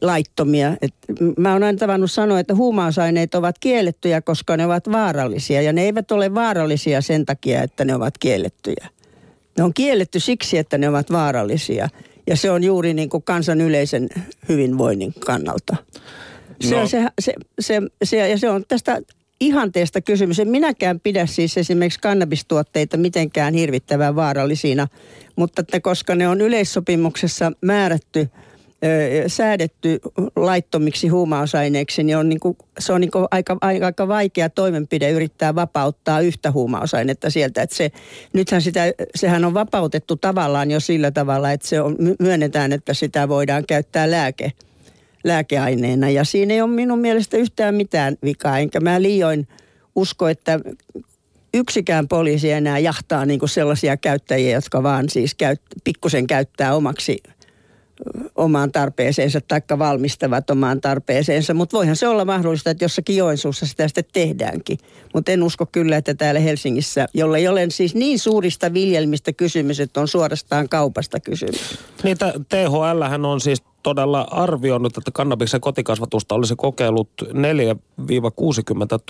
[0.00, 0.76] laittomia.
[0.82, 0.94] Et
[1.38, 5.62] mä oon aina tavannut sanoa, että huumausaineet ovat kiellettyjä, koska ne ovat vaarallisia.
[5.62, 8.88] Ja ne eivät ole vaarallisia sen takia, että ne ovat kiellettyjä.
[9.58, 11.88] Ne on kielletty siksi, että ne ovat vaarallisia.
[12.26, 14.08] Ja se on juuri niin kuin kansan yleisen
[14.48, 15.76] hyvinvoinnin kannalta.
[16.60, 16.86] Se, no.
[16.86, 19.02] se, se, se, se, ja se on tästä
[19.40, 20.38] ihanteesta kysymys.
[20.38, 24.88] En minäkään pidä siis esimerkiksi kannabistuotteita mitenkään hirvittävän vaarallisina,
[25.36, 28.28] mutta että koska ne on yleissopimuksessa määrätty–
[29.26, 30.00] säädetty
[30.36, 35.10] laittomiksi huumausaineiksi, niin on niin kuin, se on niin kuin aika, aika, aika vaikea toimenpide
[35.10, 37.62] yrittää vapauttaa yhtä huumausainetta sieltä.
[37.62, 37.90] Että se,
[38.32, 43.28] nythän sitä, sehän on vapautettu tavallaan jo sillä tavalla, että se on, myönnetään, että sitä
[43.28, 44.52] voidaan käyttää lääke,
[45.24, 46.10] lääkeaineena.
[46.10, 49.48] Ja siinä ei ole minun mielestä yhtään mitään vikaa, enkä mä liioin
[49.96, 50.60] usko, että
[51.54, 57.22] yksikään poliisi enää jahtaa niin kuin sellaisia käyttäjiä, jotka vaan siis käyt, pikkusen käyttää omaksi
[58.34, 61.54] omaan tarpeeseensa tai valmistavat omaan tarpeeseensa.
[61.54, 64.78] Mutta voihan se olla mahdollista, että jossakin Joensuussa sitä sitten tehdäänkin.
[65.14, 69.80] Mutta en usko kyllä, että täällä Helsingissä, jolla ei ole siis niin suurista viljelmistä kysymys,
[69.80, 71.78] että on suorastaan kaupasta kysymys.
[72.02, 72.16] Niin
[72.48, 77.24] THL on siis todella arvioinut, että kannabiksen kotikasvatusta olisi kokeillut 4-60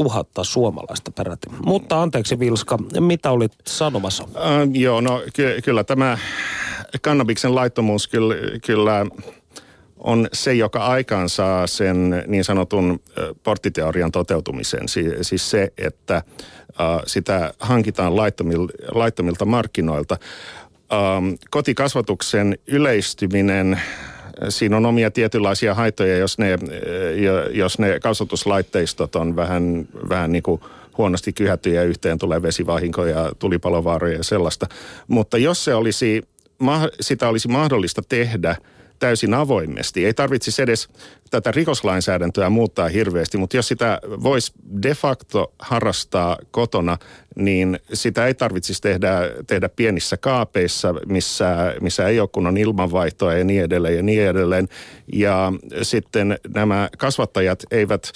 [0.00, 1.46] 000 suomalaista peräti.
[1.64, 4.24] Mutta anteeksi Vilska, mitä olit sanomassa?
[4.36, 6.18] Äh, joo, no ky- kyllä tämä
[7.02, 8.34] kannabiksen laittomuus kyllä,
[8.66, 9.06] kyllä
[9.98, 13.00] on se, joka aikaansaa sen niin sanotun
[13.42, 14.88] porttiteorian toteutumisen.
[15.22, 16.22] Siis se, että
[17.06, 18.16] sitä hankitaan
[18.94, 20.16] laittomilta markkinoilta.
[21.50, 23.80] Kotikasvatuksen yleistyminen
[24.48, 26.58] siinä on omia tietynlaisia haittoja, jos ne,
[27.52, 30.60] jos ne kasvatuslaitteistot on vähän, vähän niin kuin
[30.98, 34.66] huonosti kyhättyjä yhteen tulee vesivahinkoja, tulipalovaaroja ja sellaista.
[35.08, 36.22] Mutta jos se olisi
[37.00, 38.56] sitä olisi mahdollista tehdä
[39.02, 40.06] täysin avoimesti.
[40.06, 40.88] Ei tarvitsisi edes
[41.30, 46.98] tätä rikoslainsäädäntöä muuttaa hirveästi, mutta jos sitä voisi de facto harrastaa kotona,
[47.36, 53.44] niin sitä ei tarvitsisi tehdä, tehdä pienissä kaapeissa, missä, missä ei ole kunnon ilmanvaihtoa ja
[53.44, 54.68] niin edelleen ja niin edelleen.
[55.12, 58.12] Ja sitten nämä kasvattajat eivät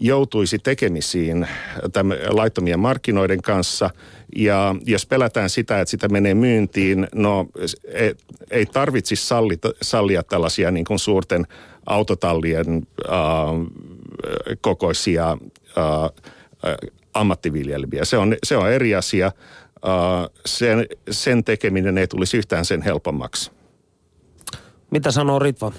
[0.00, 1.48] joutuisi tekemisiin
[1.92, 3.90] tämän laittomien markkinoiden kanssa.
[4.36, 7.46] Ja jos pelätään sitä, että sitä menee myyntiin, no
[7.88, 8.14] ei,
[8.50, 11.46] ei tarvitsisi sallita, sallia tällaisia niin kuin suurten
[11.86, 13.14] autotallien äh,
[14.60, 18.04] kokoisia äh, ammattiviljelmiä.
[18.04, 19.26] Se on, se on eri asia.
[19.26, 19.32] Äh,
[20.46, 23.50] sen, sen tekeminen ei tulisi yhtään sen helpommaksi.
[24.90, 25.72] Mitä sanoo Ritva?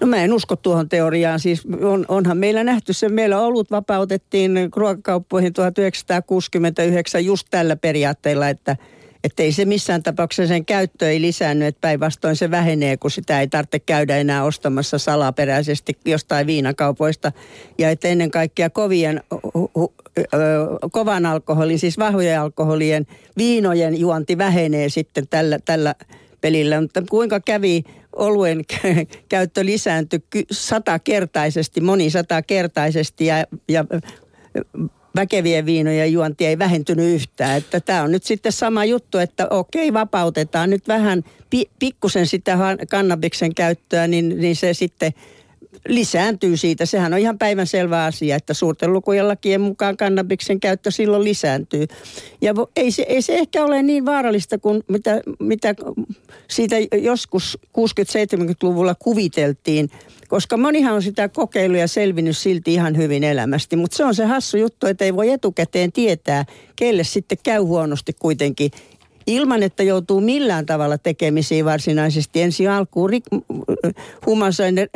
[0.00, 1.40] No mä en usko tuohon teoriaan.
[1.40, 8.76] Siis on, onhan meillä nähty se, meillä ollut vapautettiin ruokakauppoihin 1969 just tällä periaatteella, että
[9.24, 13.40] että ei se missään tapauksessa sen käyttö ei lisäänny, että päinvastoin se vähenee, kun sitä
[13.40, 17.32] ei tarvitse käydä enää ostamassa salaperäisesti jostain viinakaupoista.
[17.78, 19.22] Ja että ennen kaikkea kovien,
[20.92, 23.06] kovan alkoholin, siis vahvojen alkoholien,
[23.36, 25.94] viinojen juonti vähenee sitten tällä, tällä
[26.40, 26.80] pelillä.
[26.80, 27.84] Mutta kuinka kävi
[28.16, 28.64] oluen
[29.28, 30.20] käyttö lisääntyi
[30.50, 33.84] satakertaisesti, monisatakertaisesti ja, ja
[35.16, 37.56] väkevien viinojen juonti ei vähentynyt yhtään.
[37.56, 42.58] Että tämä on nyt sitten sama juttu, että okei, vapautetaan nyt vähän pi, pikkusen sitä
[42.90, 45.12] kannabiksen käyttöä, niin, niin se sitten
[45.88, 46.86] lisääntyy siitä.
[46.86, 51.86] Sehän on ihan päivänselvä asia, että suurten lukujen lakien mukaan kannabiksen käyttö silloin lisääntyy.
[52.40, 55.74] Ja ei se, ei se ehkä ole niin vaarallista kuin mitä, mitä
[56.48, 59.90] siitä joskus 60-70-luvulla kuviteltiin,
[60.28, 63.76] koska monihan on sitä kokeiluja selvinnyt silti ihan hyvin elämästi.
[63.76, 66.44] Mutta se on se hassu juttu, että ei voi etukäteen tietää,
[66.76, 68.70] kelle sitten käy huonosti kuitenkin
[69.28, 73.44] ilman, että joutuu millään tavalla tekemisiin varsinaisesti ensi alkuun rik-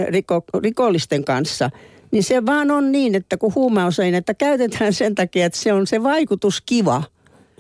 [0.09, 1.71] riko, rikollisten kanssa,
[2.11, 3.53] niin se vaan on niin, että kun
[4.15, 7.03] että käytetään sen takia, että se on se vaikutus kiva.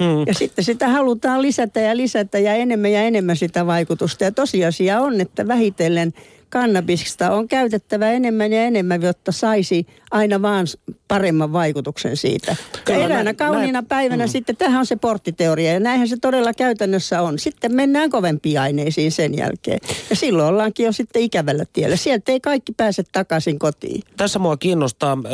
[0.00, 0.24] Mm.
[0.26, 4.24] Ja sitten sitä halutaan lisätä ja lisätä ja enemmän ja enemmän sitä vaikutusta.
[4.24, 6.12] Ja tosiasia on, että vähitellen
[6.52, 10.66] kannabista on käytettävä enemmän ja enemmän, jotta saisi aina vaan
[11.08, 12.56] paremman vaikutuksen siitä.
[12.84, 14.30] Kyllä, ja eräänä kauniina mä, päivänä mm.
[14.30, 17.38] sitten, tähän on se porttiteoria ja näinhän se todella käytännössä on.
[17.38, 19.78] Sitten mennään kovempiin aineisiin sen jälkeen.
[20.10, 21.96] Ja silloin ollaankin jo sitten ikävällä tiellä.
[21.96, 24.02] Sieltä ei kaikki pääse takaisin kotiin.
[24.16, 25.30] Tässä mua kiinnostaa äh,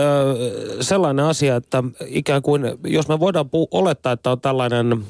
[0.81, 5.05] sellainen asia, että ikään kuin, jos me voidaan pu- olettaa, että on tällainen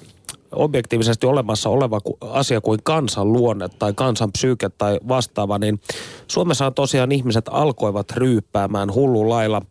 [0.52, 5.80] objektiivisesti olemassa oleva asia kuin kansan luonne tai kansan psyyke tai vastaava, niin
[6.28, 9.62] Suomessa tosiaan ihmiset alkoivat ryyppäämään hullu lailla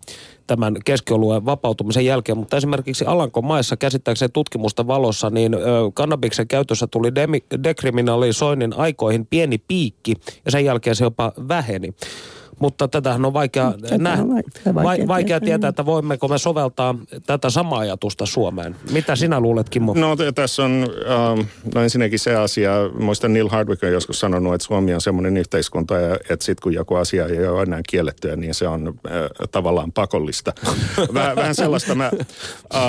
[0.47, 5.55] tämän keskioluen vapautumisen jälkeen, mutta esimerkiksi Alankomaissa käsittääkseni tutkimusta valossa, niin
[5.93, 7.11] kannabiksen käytössä tuli
[7.63, 10.13] dekriminalisoinnin aikoihin pieni piikki
[10.45, 11.93] ja sen jälkeen se jopa väheni.
[12.59, 16.95] Mutta tätähän on vaikea, Tätä nä- on vaikea, vaikea, vaikea tietää, että voimmeko me soveltaa
[17.25, 18.75] tätä samaa ajatusta Suomeen.
[18.91, 19.93] Mitä sinä luulet, Kimmo?
[19.93, 24.67] No tässä on ähm, no ensinnäkin se asia, muistan Neil Hardwick on joskus sanonut, että
[24.67, 25.95] Suomi on semmoinen yhteiskunta,
[26.29, 29.13] että sitten kun joku asia ei ole enää kiellettyä, niin se on äh,
[29.51, 30.53] tavallaan pakollista.
[31.13, 32.05] Väh, vähän, sellaista mä,
[32.75, 32.81] äh,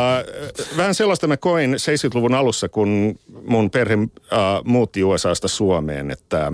[0.77, 6.53] vähän sellaista mä koin 70-luvun alussa, kun mun perhe äh, muutti USAsta Suomeen, että,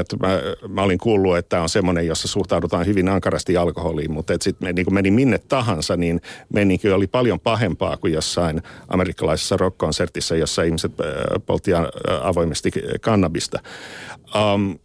[0.00, 0.28] että mä,
[0.68, 4.94] mä olin kuullut, että on semmoinen, jossa suhtautuu suhtaudutaan hyvin ankarasti alkoholiin, mutta sitten niin
[4.94, 6.20] meni minne tahansa, niin
[6.52, 10.92] meininki oli paljon pahempaa kuin jossain amerikkalaisessa rock-konsertissa, jossa ihmiset
[11.46, 11.82] poltti äh,
[12.22, 13.60] avoimesti kannabista.
[14.34, 14.78] Um,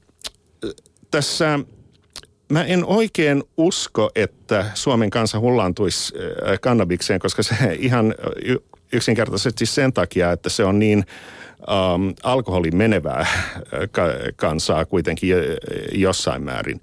[1.11, 1.59] tässä
[2.49, 8.15] mä en oikein usko, että Suomen kansa hullaantuisi äh, kannabikseen, koska se ihan
[8.93, 11.05] yksinkertaisesti sen takia, että se on niin
[11.67, 13.27] um, alkoholin menevää äh,
[14.35, 15.35] kansaa kuitenkin
[15.93, 16.81] jossain määrin.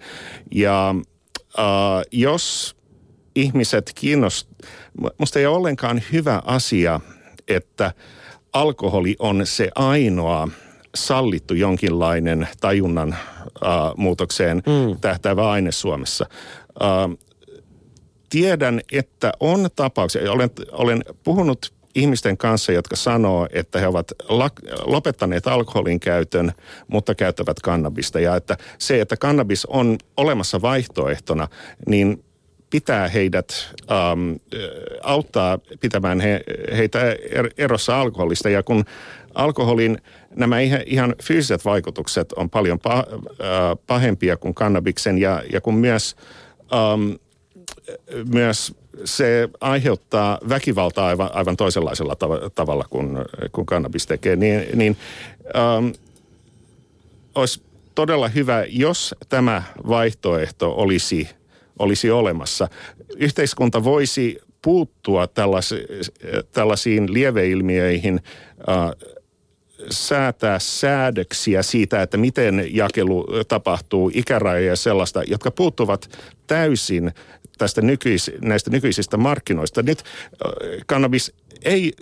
[0.55, 0.95] Ja
[1.59, 2.77] uh, jos
[3.35, 4.49] ihmiset kiinnost...
[5.19, 7.01] Musta ei ole ollenkaan hyvä asia,
[7.49, 7.93] että
[8.53, 10.49] alkoholi on se ainoa
[10.95, 15.01] sallittu jonkinlainen tajunnan uh, muutokseen mm.
[15.01, 16.27] tähtäävä aine Suomessa.
[16.81, 17.19] Uh,
[18.29, 24.13] tiedän, että on tapauksia, olen, olen puhunut ihmisten kanssa, jotka sanoo, että he ovat
[24.85, 26.53] lopettaneet alkoholin käytön,
[26.89, 28.21] mutta käyttävät kannabista.
[28.21, 31.49] Ja että se, että kannabis on olemassa vaihtoehtona,
[31.87, 32.25] niin
[32.71, 34.33] pitää heidät ähm,
[35.03, 36.41] auttaa pitämään he,
[36.77, 38.49] heitä er, erossa alkoholista.
[38.49, 38.85] Ja kun
[39.35, 39.99] alkoholin
[40.37, 43.05] nämä ihan, ihan fyysiset vaikutukset on paljon pah, äh,
[43.87, 46.17] pahempia kuin kannabiksen ja, ja kun myös,
[46.75, 47.13] ähm,
[48.35, 53.19] myös se aiheuttaa väkivaltaa aivan, aivan toisenlaisella tav- tavalla kuin,
[53.53, 54.97] kuin kannabis tekee, niin, niin
[55.57, 55.89] ähm,
[57.35, 57.63] olisi
[57.95, 61.29] todella hyvä, jos tämä vaihtoehto olisi,
[61.79, 62.69] olisi olemassa.
[63.17, 65.77] Yhteiskunta voisi puuttua tällasi,
[66.53, 68.21] tällaisiin lieveilmiöihin
[68.69, 69.09] äh,
[69.91, 76.11] säätää säädöksiä siitä, että miten jakelu tapahtuu, ikärajoja ja sellaista, jotka puuttuvat
[76.47, 77.13] täysin
[77.59, 79.83] tästä nykyis, näistä nykyisistä markkinoista.
[79.83, 80.05] Nyt
[80.87, 81.33] kannabis
[81.65, 81.93] ei,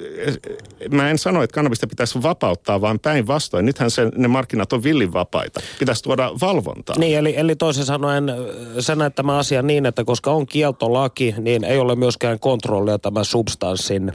[0.90, 3.66] mä en sano, että kannabista pitäisi vapauttaa, vaan päinvastoin.
[3.66, 5.60] Nythän se, ne markkinat on villin vapaita.
[5.78, 6.96] Pitäisi tuoda valvontaa.
[6.98, 8.32] Niin, eli, eli toisin sanoen
[8.80, 13.24] sä näet tämä asia niin, että koska on kieltolaki, niin ei ole myöskään kontrollia tämän
[13.24, 14.12] substanssin...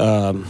[0.00, 0.42] Öö,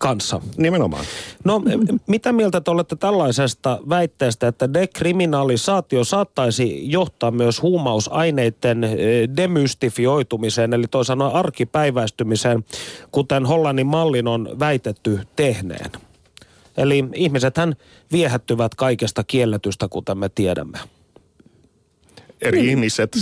[0.00, 0.40] kanssa.
[0.56, 1.04] Nimenomaan.
[1.44, 1.62] No
[2.06, 10.86] mitä mieltä te olette tällaisesta väitteestä, että dekriminalisaatio saattaisi johtaa myös huumausaineiden eh, demystifioitumiseen, eli
[10.90, 12.64] toisaalta arkipäiväistymiseen,
[13.12, 15.90] kuten Hollannin mallin on väitetty tehneen?
[16.76, 17.76] Eli ihmisethän
[18.12, 20.78] viehättyvät kaikesta kielletystä, kuten me tiedämme
[22.42, 23.16] eri ihmiset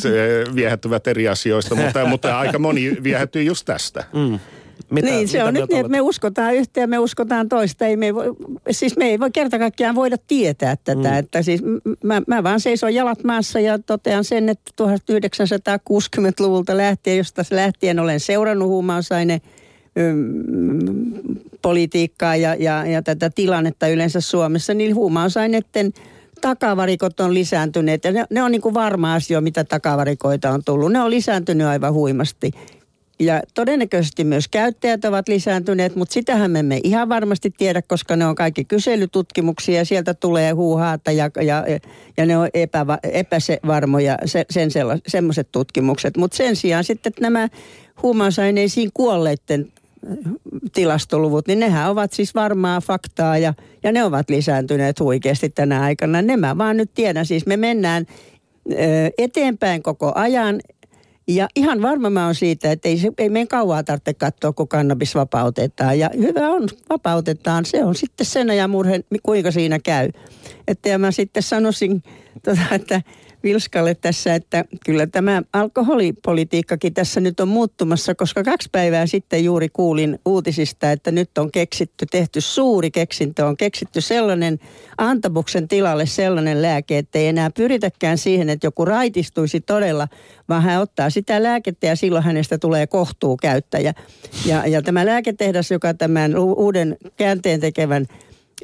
[0.54, 4.04] viehättyvät eri asioista, mutta, mutta aika moni viehättyy just tästä.
[4.12, 4.38] Mm.
[4.90, 7.86] Mitä, niin, se mitä on nyt niin, että me uskotaan yhtä ja me uskotaan toista.
[7.86, 8.26] Ei me voi,
[8.70, 11.10] siis me ei voi kerta kaikkiaan voida tietää tätä.
[11.10, 11.18] Mm.
[11.18, 11.62] Että siis
[12.04, 18.20] mä, mä vaan seison jalat maassa ja totean sen, että 1960-luvulta lähtien, josta lähtien olen
[18.20, 19.40] seurannut huumausaine
[21.62, 25.92] politiikkaa ja, ja, ja tätä tilannetta yleensä Suomessa, niin huumausaineiden
[26.40, 28.04] takavarikot on lisääntyneet.
[28.04, 30.92] Ja ne, ne on niin kuin varma asia, mitä takavarikoita on tullut.
[30.92, 32.50] Ne on lisääntynyt aivan huimasti.
[33.20, 38.26] Ja todennäköisesti myös käyttäjät ovat lisääntyneet, mutta sitähän me emme ihan varmasti tiedä, koska ne
[38.26, 41.64] on kaikki kyselytutkimuksia ja sieltä tulee huuhaata ja, ja,
[42.16, 44.70] ja ne on epäva, epävarmoja se, sen
[45.06, 46.16] semmoiset tutkimukset.
[46.16, 47.48] Mutta sen sijaan sitten nämä
[48.02, 49.72] huumausaineisiin kuolleiden
[50.72, 56.22] tilastoluvut, niin nehän ovat siis varmaa faktaa ja, ja ne ovat lisääntyneet huikeasti tänä aikana.
[56.22, 58.06] Ne mä vaan nyt tiedän, siis me mennään
[59.18, 60.60] eteenpäin koko ajan
[61.28, 64.68] ja ihan varma mä oon siitä, että ei, se, ei meidän kauaa tarvitse katsoa, kun
[64.68, 65.98] kannabis vapautetaan.
[65.98, 67.64] Ja hyvä on, vapautetaan.
[67.64, 70.10] Se on sitten sen ajan murhe, kuinka siinä käy.
[70.68, 72.02] Että ja mä sitten sanoisin,
[72.44, 73.02] tota, että
[73.42, 79.68] Vilskalle tässä, että kyllä tämä alkoholipolitiikkakin tässä nyt on muuttumassa, koska kaksi päivää sitten juuri
[79.68, 84.58] kuulin uutisista, että nyt on keksitty, tehty suuri keksintö, on keksitty sellainen
[84.98, 90.08] antabuksen tilalle sellainen lääke, että ei enää pyritäkään siihen, että joku raitistuisi todella,
[90.48, 93.94] vaan hän ottaa sitä lääkettä ja silloin hänestä tulee kohtuukäyttäjä.
[94.46, 98.06] Ja, ja tämä lääketehdas, joka tämän uuden käänteen tekevän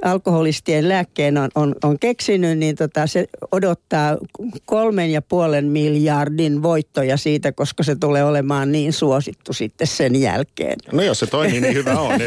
[0.02, 4.16] alkoholistien lääkkeen on, on, on keksinyt, niin tota, se odottaa
[4.64, 10.78] kolmen ja puolen miljardin voittoja siitä, koska se tulee olemaan niin suosittu sitten sen jälkeen.
[10.92, 12.20] No jos se toimii, niin hyvä on.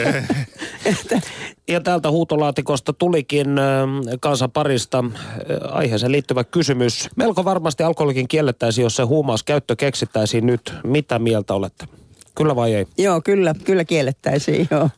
[0.85, 1.21] että,
[1.67, 3.47] ja täältä huutolaatikosta tulikin
[4.19, 5.03] kansan parista
[5.71, 7.09] aiheeseen liittyvä kysymys.
[7.15, 10.73] Melko varmasti alkoholikin kiellettäisiin, jos se huumauskäyttö keksittäisiin nyt.
[10.83, 11.85] Mitä mieltä olette?
[12.37, 12.85] Kyllä vai ei?
[12.97, 14.89] Joo, kyllä, kyllä kiellettäisiin, joo.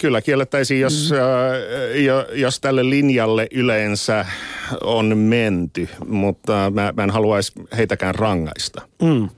[0.00, 2.36] Kyllä kiellettäisiin, jos, mm.
[2.38, 4.26] jos tälle linjalle yleensä
[4.84, 8.82] on menty, mutta mä, mä en haluaisi heitäkään rangaista.
[9.02, 9.28] Mm.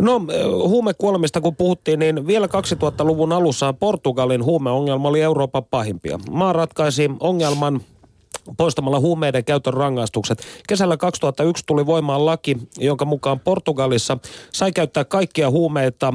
[0.00, 0.20] No
[0.68, 6.18] huumekuolemista kun puhuttiin, niin vielä 2000-luvun alussa Portugalin huumeongelma oli Euroopan pahimpia.
[6.30, 7.80] Maa ratkaisi ongelman
[8.56, 10.42] poistamalla huumeiden käytön rangaistukset.
[10.68, 14.18] Kesällä 2001 tuli voimaan laki, jonka mukaan Portugalissa
[14.52, 16.14] sai käyttää kaikkia huumeita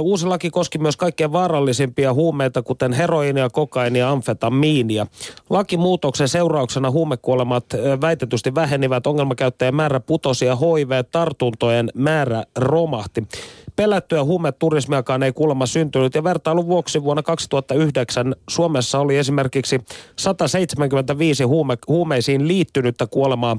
[0.00, 5.06] Uusi laki koski myös kaikkein vaarallisimpia huumeita, kuten heroinia, kokainia amfetamiinia.
[5.50, 7.64] Lakimuutoksen seurauksena huumekuolemat
[8.00, 13.22] väitetysti vähenivät, ongelmakäyttäjien määrä putosi ja HIV-tartuntojen määrä romahti.
[13.76, 19.80] Pelättyä huumeturismiakaan ei kuulemma syntynyt ja vertailun vuoksi vuonna 2009 Suomessa oli esimerkiksi
[20.16, 23.56] 175 huume, huumeisiin liittynyttä kuolemaa.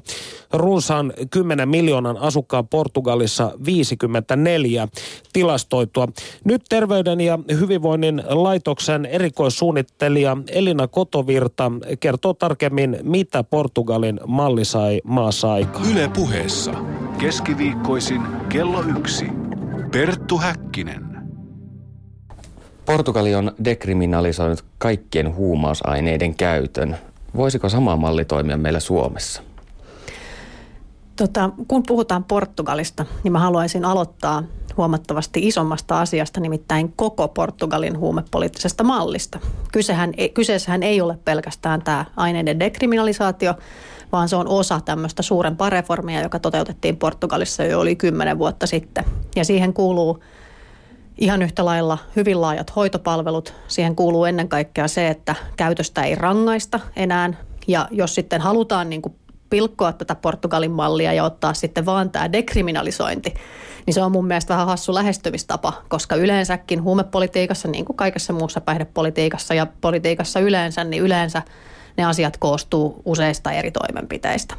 [0.53, 4.88] Runsaan 10 miljoonan asukkaan Portugalissa 54
[5.34, 6.00] tilastoitua.
[6.43, 15.53] Nyt Terveyden ja hyvinvoinnin laitoksen erikoissuunnittelija Elina Kotovirta kertoo tarkemmin, mitä Portugalin malli sai maassa
[15.53, 15.91] aikaan.
[15.91, 16.73] Yle puheessa.
[17.17, 19.25] Keskiviikkoisin kello yksi.
[19.91, 21.11] Perttu Häkkinen.
[22.85, 26.97] Portugali on dekriminalisoinut kaikkien huumausaineiden käytön.
[27.35, 29.41] Voisiko sama malli toimia meillä Suomessa?
[31.15, 34.43] Tota, kun puhutaan Portugalista, niin mä haluaisin aloittaa
[34.78, 39.39] huomattavasti isommasta asiasta, nimittäin koko Portugalin huumepoliittisesta mallista.
[39.72, 43.53] Kysehän, kyseessähän ei ole pelkästään tämä aineiden dekriminalisaatio,
[44.11, 49.05] vaan se on osa tämmöistä suurempaa reformia, joka toteutettiin Portugalissa jo yli kymmenen vuotta sitten.
[49.36, 50.24] Ja siihen kuuluu
[51.17, 53.53] ihan yhtä lailla hyvin laajat hoitopalvelut.
[53.67, 57.34] Siihen kuuluu ennen kaikkea se, että käytöstä ei rangaista enää.
[57.67, 59.15] Ja jos sitten halutaan niin kuin
[59.49, 63.34] pilkkoa tätä Portugalin mallia ja ottaa sitten vaan tämä dekriminalisointi,
[63.86, 68.61] niin se on mun mielestä vähän hassu lähestymistapa, koska yleensäkin huumepolitiikassa, niin kuin kaikessa muussa
[68.61, 71.41] päihdepolitiikassa ja politiikassa yleensä, niin yleensä–
[71.97, 74.55] ne asiat koostuu useista eri toimenpiteistä.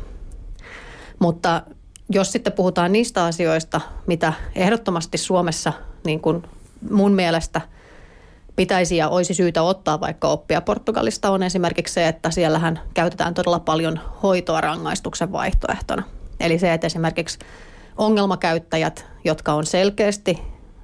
[1.18, 1.62] Mutta
[2.11, 5.73] jos sitten puhutaan niistä asioista, mitä ehdottomasti Suomessa
[6.05, 6.43] niin kuin
[6.91, 7.61] mun mielestä
[8.57, 13.61] pitäisi ja olisi syytä ottaa vaikka oppia Portugalista on esimerkiksi se, että siellähän käytetään todella
[13.61, 16.03] paljon hoitoa rangaistuksen vaihtoehtona.
[16.41, 17.39] Eli se, että esimerkiksi
[17.97, 20.38] ongelmakäyttäjät, jotka on selkeästi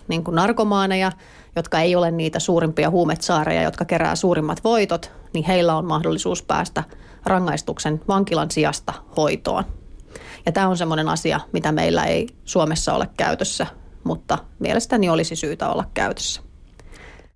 [0.08, 1.12] niin kuin narkomaaneja,
[1.56, 6.84] jotka ei ole niitä suurimpia huumetsaareja, jotka kerää suurimmat voitot, niin heillä on mahdollisuus päästä
[7.26, 9.64] rangaistuksen vankilan sijasta hoitoon.
[10.46, 13.66] Ja tämä on semmoinen asia, mitä meillä ei Suomessa ole käytössä,
[14.04, 16.42] mutta mielestäni olisi syytä olla käytössä.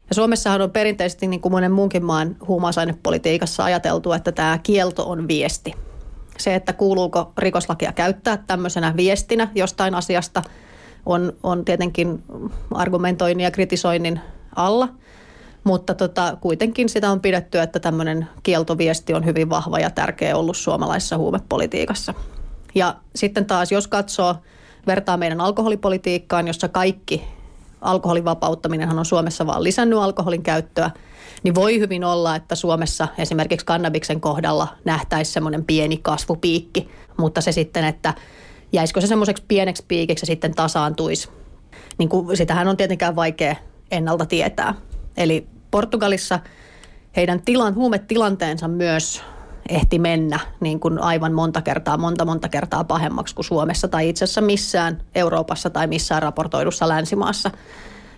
[0.08, 5.28] Ja Suomessahan on perinteisesti, niin kuin monen muunkin maan huumausainepolitiikassa ajateltu, että tämä kielto on
[5.28, 5.74] viesti.
[6.38, 10.42] Se, että kuuluuko rikoslakia käyttää tämmöisenä viestinä jostain asiasta,
[11.06, 12.22] on, on tietenkin
[12.74, 14.20] argumentoinnin ja kritisoinnin
[14.56, 14.88] alla–
[15.64, 20.56] mutta tota, kuitenkin sitä on pidetty, että tämmöinen kieltoviesti on hyvin vahva ja tärkeä ollut
[20.56, 22.14] suomalaisessa huumepolitiikassa.
[22.74, 24.36] Ja sitten taas, jos katsoo,
[24.86, 27.24] vertaa meidän alkoholipolitiikkaan, jossa kaikki
[27.80, 30.90] alkoholin vapauttaminen on Suomessa vaan lisännyt alkoholin käyttöä,
[31.42, 36.88] niin voi hyvin olla, että Suomessa esimerkiksi kannabiksen kohdalla nähtäisi semmoinen pieni kasvupiikki,
[37.18, 38.14] mutta se sitten, että
[38.72, 41.28] jäisikö se semmoiseksi pieneksi piikiksi ja sitten tasaantuisi,
[41.98, 43.56] niin kuin, sitähän on tietenkään vaikea
[43.90, 44.74] ennalta tietää.
[45.16, 46.40] Eli Portugalissa
[47.16, 49.22] heidän tilan, huumetilanteensa myös
[49.68, 54.24] ehti mennä niin kuin aivan monta kertaa, monta monta kertaa pahemmaksi kuin Suomessa tai itse
[54.24, 57.50] asiassa missään Euroopassa tai missään raportoidussa länsimaassa.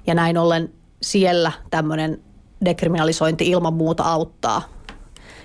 [0.06, 0.72] Ja näin ollen
[1.02, 2.22] siellä tämmöinen
[2.64, 4.62] dekriminalisointi ilman muuta auttaa.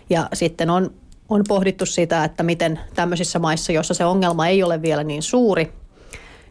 [0.09, 0.93] Ja sitten on,
[1.29, 5.73] on pohdittu sitä, että miten tämmöisissä maissa, joissa se ongelma ei ole vielä niin suuri,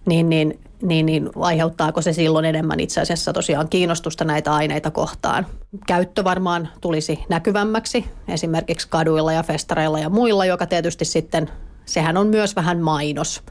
[0.06, 5.46] niin, niin niin, niin aiheuttaako se silloin enemmän itse asiassa tosiaan kiinnostusta näitä aineita kohtaan.
[5.86, 11.50] Käyttö varmaan tulisi näkyvämmäksi esimerkiksi kaduilla ja festareilla ja muilla, joka tietysti sitten,
[11.84, 13.42] sehän on myös vähän mainos.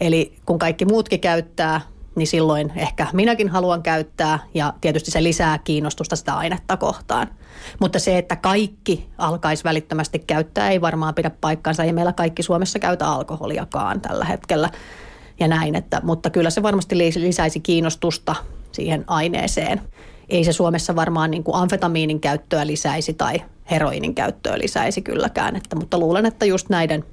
[0.00, 1.80] Eli kun kaikki muutkin käyttää,
[2.20, 7.28] niin silloin ehkä minäkin haluan käyttää ja tietysti se lisää kiinnostusta sitä ainetta kohtaan.
[7.80, 11.84] Mutta se, että kaikki alkaisi välittömästi käyttää, ei varmaan pidä paikkaansa.
[11.84, 14.70] Ei meillä kaikki Suomessa käytä alkoholiakaan tällä hetkellä
[15.40, 15.74] ja näin.
[15.74, 18.34] Että, mutta kyllä se varmasti lisäisi kiinnostusta
[18.72, 19.80] siihen aineeseen.
[20.28, 25.76] Ei se Suomessa varmaan niin kuin amfetamiinin käyttöä lisäisi tai heroinin käyttöä lisäisi kylläkään, että,
[25.76, 27.04] mutta luulen, että just näiden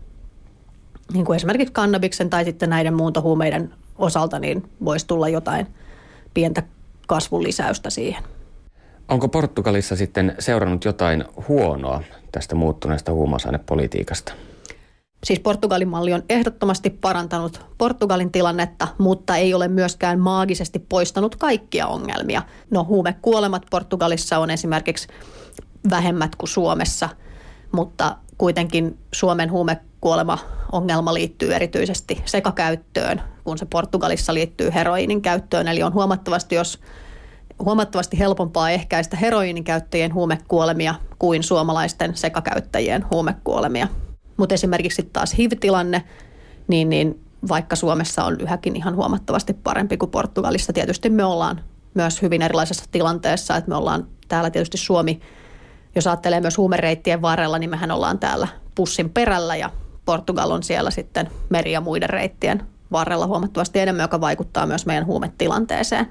[1.14, 5.68] niin kuin esimerkiksi kannabiksen tai sitten näiden muuntohuumeiden osalta niin voisi tulla jotain
[6.34, 6.64] pientä
[7.08, 8.24] kasvun lisäystä siihen.
[9.08, 14.34] Onko Portugalissa sitten seurannut jotain huonoa tästä muuttuneesta huumausainepolitiikasta?
[15.24, 21.88] Siis Portugalin malli on ehdottomasti parantanut Portugalin tilannetta, mutta ei ole myöskään maagisesti poistanut kaikkia
[21.88, 22.42] ongelmia.
[22.72, 25.08] No huumekuolemat Portugalissa on esimerkiksi
[25.90, 27.10] vähemmät kuin Suomessa,
[27.72, 30.38] mutta kuitenkin Suomen huumekuolema
[30.72, 35.68] ongelma liittyy erityisesti sekakäyttöön, kun se Portugalissa liittyy heroinin käyttöön.
[35.68, 36.80] Eli on huomattavasti, jos
[37.60, 43.88] huomattavasti helpompaa ehkäistä heroiinin käyttäjien huumekuolemia kuin suomalaisten sekakäyttäjien huumekuolemia.
[44.38, 46.04] Mutta esimerkiksi taas HIV-tilanne,
[46.68, 50.74] niin, niin vaikka Suomessa on yhäkin ihan huomattavasti parempi kuin Portugalissa.
[50.74, 51.62] Tietysti me ollaan
[51.94, 55.20] myös hyvin erilaisessa tilanteessa, että me ollaan täällä tietysti Suomi,
[55.96, 59.70] jos ajattelee myös huumereittien varrella, niin mehän ollaan täällä pussin perällä ja
[60.06, 65.06] Portugal on siellä sitten meri- ja muiden reittien varrella huomattavasti enemmän, joka vaikuttaa myös meidän
[65.06, 66.08] huumetilanteeseen.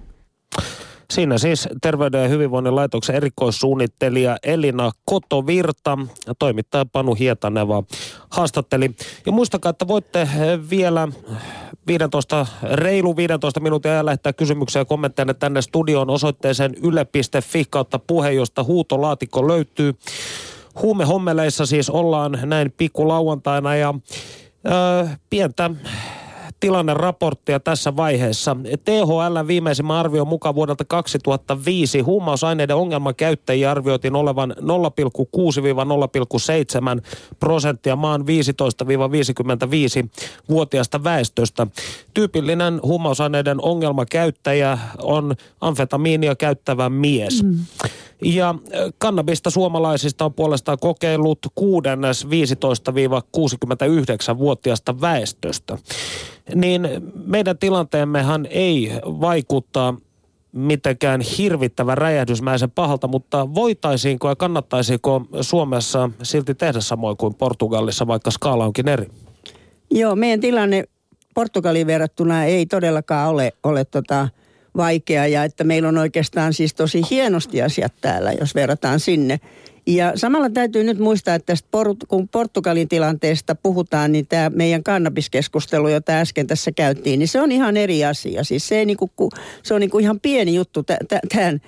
[1.11, 7.83] Siinä siis Terveyden ja hyvinvoinnin laitoksen erikoissuunnittelija Elina Kotovirta ja toimittaja Panu Hietaneva
[8.31, 8.91] haastatteli.
[9.27, 10.29] Ja muistakaa, että voitte
[10.71, 11.09] vielä
[11.87, 18.33] 15, reilu 15 minuutin ajan lähettää kysymyksiä ja kommentteja tänne studioon osoitteeseen yle.fi kautta puhe,
[18.33, 19.95] josta huutolaatikko löytyy.
[20.83, 23.95] Huumehommeleissa siis ollaan näin pikku lauantaina ja
[24.67, 25.71] ö, pientä
[26.61, 28.57] tilanneraporttia tässä vaiheessa.
[28.85, 34.67] THL viimeisimmän arvion mukaan vuodelta 2005 huumausaineiden ongelmakäyttäjiä arvioitiin olevan 0,6-0,7
[37.41, 41.67] prosenttia maan 15-55-vuotiaasta väestöstä.
[42.15, 47.43] Tyypillinen huumausaineiden ongelmakäyttäjä on amfetamiinia käyttävä mies.
[47.43, 47.59] Mm.
[48.25, 48.55] Ja
[48.99, 55.79] kannabista suomalaisista on puolestaan kokeillut kuudennes 15-69-vuotiaasta väestöstä.
[56.55, 56.89] Niin
[57.27, 59.97] meidän tilanteemmehan ei vaikuttaa
[60.53, 68.31] mitenkään hirvittävän räjähdysmäisen pahalta, mutta voitaisiinko ja kannattaisiko Suomessa silti tehdä samoin kuin Portugalissa, vaikka
[68.31, 69.07] skaala onkin eri?
[69.91, 70.85] Joo, meidän tilanne
[71.35, 74.29] Portugaliin verrattuna ei todellakaan ole, ole tota,
[74.77, 79.41] vaikea ja että meillä on oikeastaan siis tosi hienosti asiat täällä, jos verrataan sinne.
[79.87, 81.69] Ja samalla täytyy nyt muistaa, että tästä
[82.09, 87.53] kun Portugalin tilanteesta puhutaan, niin tämä meidän kannabiskeskustelu, jota äsken tässä käytiin, niin se on
[87.53, 88.45] ihan eri asia.
[88.45, 89.11] Siis se, ei niinku,
[89.63, 91.61] se on niinku ihan pieni juttu tämän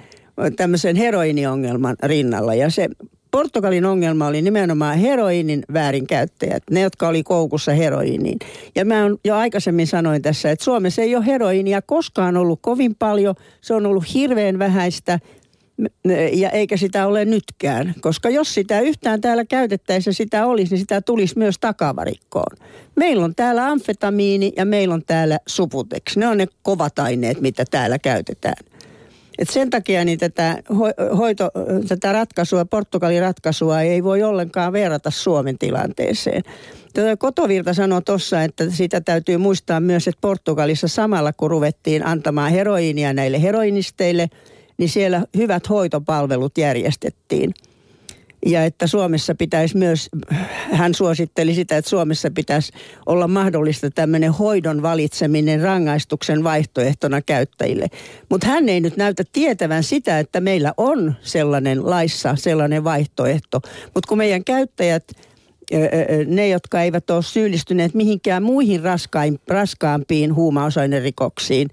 [0.56, 2.54] tämmöisen heroiniongelman rinnalla.
[2.54, 2.88] Ja se
[3.30, 8.38] Portugalin ongelma oli nimenomaan heroinin väärinkäyttäjät, ne jotka oli koukussa heroiniin.
[8.74, 8.94] Ja mä
[9.24, 13.86] jo aikaisemmin sanoin tässä, että Suomessa ei ole heroinia koskaan ollut kovin paljon, se on
[13.86, 15.18] ollut hirveän vähäistä
[16.32, 17.94] ja eikä sitä ole nytkään.
[18.00, 22.56] Koska jos sitä yhtään täällä käytettäisiin sitä olisi, niin sitä tulisi myös takavarikkoon.
[22.96, 26.16] Meillä on täällä amfetamiini ja meillä on täällä suputex.
[26.16, 28.64] Ne on ne kovat aineet, mitä täällä käytetään.
[29.38, 30.62] Et sen takia niin tätä,
[31.18, 31.50] hoito,
[31.88, 36.42] tätä ratkaisua, Portugalin ratkaisua ei voi ollenkaan verrata Suomen tilanteeseen.
[36.94, 42.52] Tätä Kotovirta sanoi tuossa, että sitä täytyy muistaa myös, että Portugalissa samalla kun ruvettiin antamaan
[42.52, 44.28] heroiinia näille heroinisteille,
[44.78, 47.54] niin siellä hyvät hoitopalvelut järjestettiin–
[48.46, 50.08] ja että Suomessa pitäisi myös,
[50.72, 52.72] hän suositteli sitä, että Suomessa pitäisi
[53.06, 57.86] olla mahdollista tämmöinen hoidon valitseminen rangaistuksen vaihtoehtona käyttäjille.
[58.30, 63.60] Mutta hän ei nyt näytä tietävän sitä, että meillä on sellainen laissa sellainen vaihtoehto.
[63.94, 65.04] Mutta kun meidän käyttäjät
[66.26, 71.68] ne, jotka eivät ole syyllistyneet mihinkään muihin raskain, raskaampiin huumausainerikoksiin,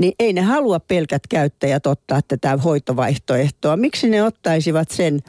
[0.00, 3.76] niin ei ne halua pelkät käyttäjät ottaa tätä hoitovaihtoehtoa.
[3.76, 5.20] Miksi ne ottaisivat sen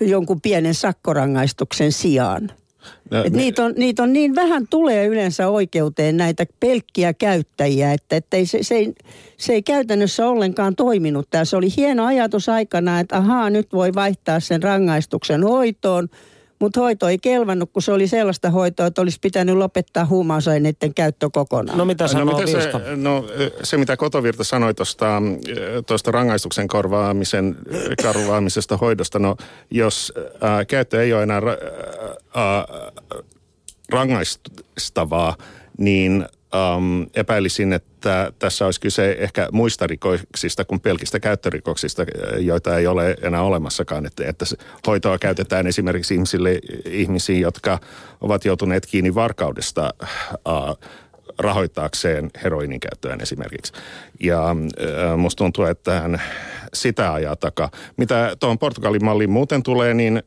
[0.00, 2.50] jonkun pienen sakkorangaistuksen sijaan.
[3.10, 8.16] No, Et niitä, on, niitä on niin vähän tulee yleensä oikeuteen näitä pelkkiä käyttäjiä, että,
[8.16, 8.94] että ei, se, se, ei,
[9.36, 11.26] se ei käytännössä ollenkaan toiminut.
[11.30, 16.08] Tämä se oli hieno ajatus aikana, että ahaa, nyt voi vaihtaa sen rangaistuksen hoitoon–
[16.64, 21.30] mutta hoito ei kelvannut, kun se oli sellaista hoitoa, että olisi pitänyt lopettaa huumausaineiden käyttö
[21.32, 21.78] kokonaan.
[21.78, 23.24] No mitä sanoo no, mitä se, no,
[23.62, 24.74] se, mitä Kotovirta sanoi
[25.86, 27.56] tuosta rangaistuksen korvaamisen,
[28.02, 29.36] korvaamisesta hoidosta, no
[29.70, 31.42] jos ää, käyttö ei ole enää
[32.34, 32.66] ää,
[33.90, 35.36] rangaistavaa,
[35.78, 42.04] niin um, epäilisin, että tässä olisi kyse ehkä muista rikoksista kuin pelkistä käyttörikoksista,
[42.38, 44.06] joita ei ole enää olemassakaan.
[44.06, 44.44] Että, että
[44.86, 47.78] hoitoa käytetään esimerkiksi ihmisille, ihmisiin, jotka
[48.20, 49.94] ovat joutuneet kiinni varkaudesta
[50.48, 50.78] uh,
[51.38, 53.72] rahoittaakseen heroinin käyttöön esimerkiksi.
[54.20, 56.22] Ja äh, musta tuntuu, että hän
[56.74, 57.70] sitä ajaa takaa.
[57.96, 60.22] Mitä tuohon Portugalin malliin muuten tulee, niin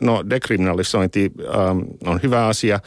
[0.00, 2.80] no dekriminalisointi ähm, on hyvä asia.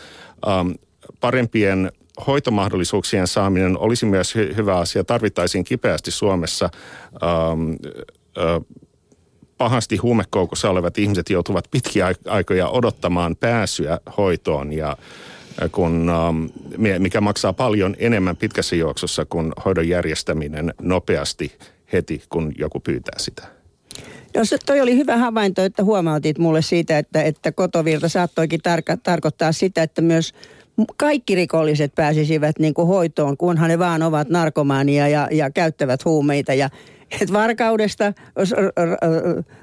[0.47, 0.71] Ähm,
[1.19, 1.91] parempien
[2.27, 5.03] hoitomahdollisuuksien saaminen olisi myös hy- hyvä asia.
[5.03, 6.69] Tarvittaisiin kipeästi Suomessa.
[7.23, 7.71] Ähm,
[8.37, 8.79] äh,
[9.57, 14.97] pahasti huumekoukussa olevat ihmiset joutuvat pitkiä aikoja odottamaan pääsyä hoitoon ja
[15.71, 16.45] kun, ähm,
[16.99, 21.51] mikä maksaa paljon enemmän pitkässä juoksussa kuin hoidon järjestäminen nopeasti
[21.93, 23.43] heti, kun joku pyytää sitä.
[24.35, 28.97] No se toi oli hyvä havainto, että huomautit mulle siitä, että, että kotovirta saattoikin tarka,
[28.97, 30.33] tarkoittaa sitä, että myös
[30.97, 36.53] kaikki rikolliset pääsisivät niin kuin hoitoon, kunhan ne vaan ovat narkomaania ja, ja käyttävät huumeita.
[36.53, 36.69] Ja
[37.21, 38.13] että varkaudesta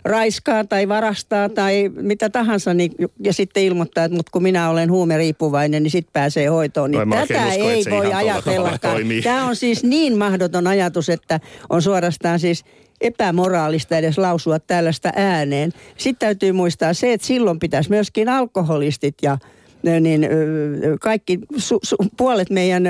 [0.05, 2.93] raiskaa tai varastaa tai mitä tahansa, niin,
[3.25, 6.91] ja sitten ilmoittaa, että mut kun minä olen huumeriippuvainen, niin sitten pääsee hoitoon.
[6.91, 8.79] Niin tätä usko, ei voi ajatella.
[9.23, 11.41] Tämä on siis niin mahdoton ajatus, että
[11.71, 12.65] on suorastaan siis
[13.01, 15.73] epämoraalista edes lausua tällaista ääneen.
[15.97, 19.39] Sitten täytyy muistaa se, että silloin pitäisi myöskin alkoholistit ja
[19.83, 20.29] niin
[21.01, 22.85] kaikki su, su, puolet meidän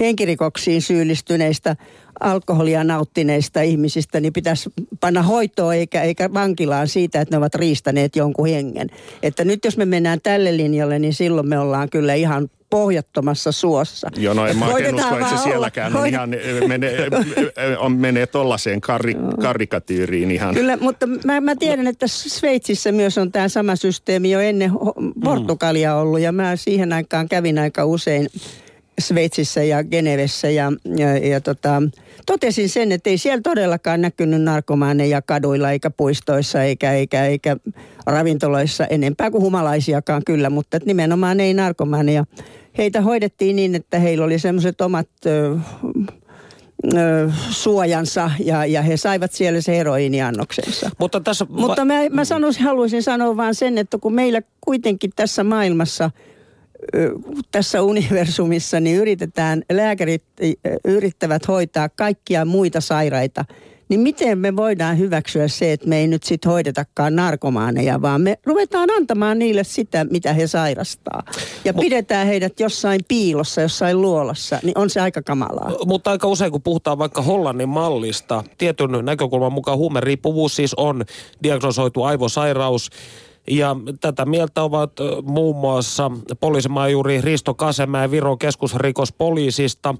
[0.00, 1.76] henkirikoksiin syyllistyneistä
[2.20, 4.70] alkoholia nauttineista ihmisistä, niin pitäisi
[5.00, 8.88] panna hoitoon eikä, eikä vankilaan siitä, että ne ovat riistäneet jonkun hengen.
[9.22, 14.08] Että nyt jos me mennään tälle linjalle, niin silloin me ollaan kyllä ihan pohjattomassa suossa.
[14.16, 16.30] Joo, no en mä oikein usko, että se sielläkään on ihan,
[16.68, 17.08] menee,
[17.78, 20.54] on, menee tollaiseen kari, karikatyyriin ihan.
[20.54, 24.72] Kyllä, mutta mä, mä tiedän, että Sveitsissä myös on tämä sama systeemi jo ennen
[25.24, 28.28] Portugalia ollut, ja mä siihen aikaan kävin aika usein
[29.02, 31.82] Sveitsissä ja Genevessä ja, ja, ja tota,
[32.26, 37.56] totesin sen, että ei siellä todellakaan näkynyt narkomaaneja kaduilla eikä puistoissa eikä, eikä, eikä
[38.06, 42.24] ravintoloissa enempää kuin humalaisiakaan kyllä, mutta nimenomaan ei narkomaaneja.
[42.78, 45.56] Heitä hoidettiin niin, että heillä oli semmoiset omat ö,
[46.94, 50.90] ö, suojansa ja, ja he saivat siellä se heroiniannoksensa.
[50.98, 51.46] Mutta, tässä...
[51.48, 56.10] Mutta mä, mä sanoisin, haluaisin sanoa vaan sen, että kun meillä kuitenkin tässä maailmassa–
[57.50, 60.24] tässä universumissa niin yritetään, lääkärit
[60.84, 63.44] yrittävät hoitaa kaikkia muita sairaita,
[63.88, 68.38] niin miten me voidaan hyväksyä se, että me ei nyt sitten hoidetakaan narkomaaneja, vaan me
[68.46, 71.22] ruvetaan antamaan niille sitä, mitä he sairastaa.
[71.64, 75.72] Ja Mut, pidetään heidät jossain piilossa, jossain luolassa, niin on se aika kamalaa.
[75.86, 81.04] Mutta aika usein, kun puhutaan vaikka Hollannin mallista, tietyn näkökulman mukaan huumeriippuvuus siis on
[81.42, 82.90] diagnosoitu aivosairaus,
[83.50, 89.94] ja tätä mieltä ovat muun muassa poliisimajuri Risto Kasemäe Viron keskusrikospoliisista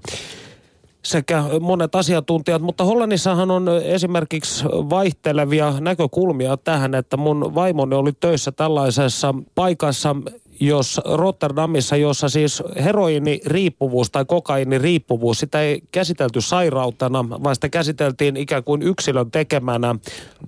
[1.05, 8.51] sekä monet asiantuntijat, mutta Hollannissahan on esimerkiksi vaihtelevia näkökulmia tähän, että mun vaimoni oli töissä
[8.51, 10.15] tällaisessa paikassa,
[10.59, 18.63] jos Rotterdamissa, jossa siis heroiniriippuvuus tai kokainiriippuvuus, sitä ei käsitelty sairautena, vaan sitä käsiteltiin ikään
[18.63, 19.95] kuin yksilön tekemänä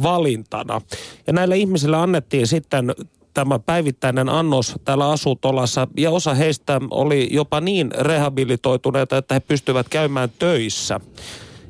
[0.03, 0.81] valintana.
[1.27, 2.95] Ja näille ihmisille annettiin sitten
[3.33, 9.89] tämä päivittäinen annos täällä asutolassa ja osa heistä oli jopa niin rehabilitoituneita, että he pystyvät
[9.89, 10.99] käymään töissä.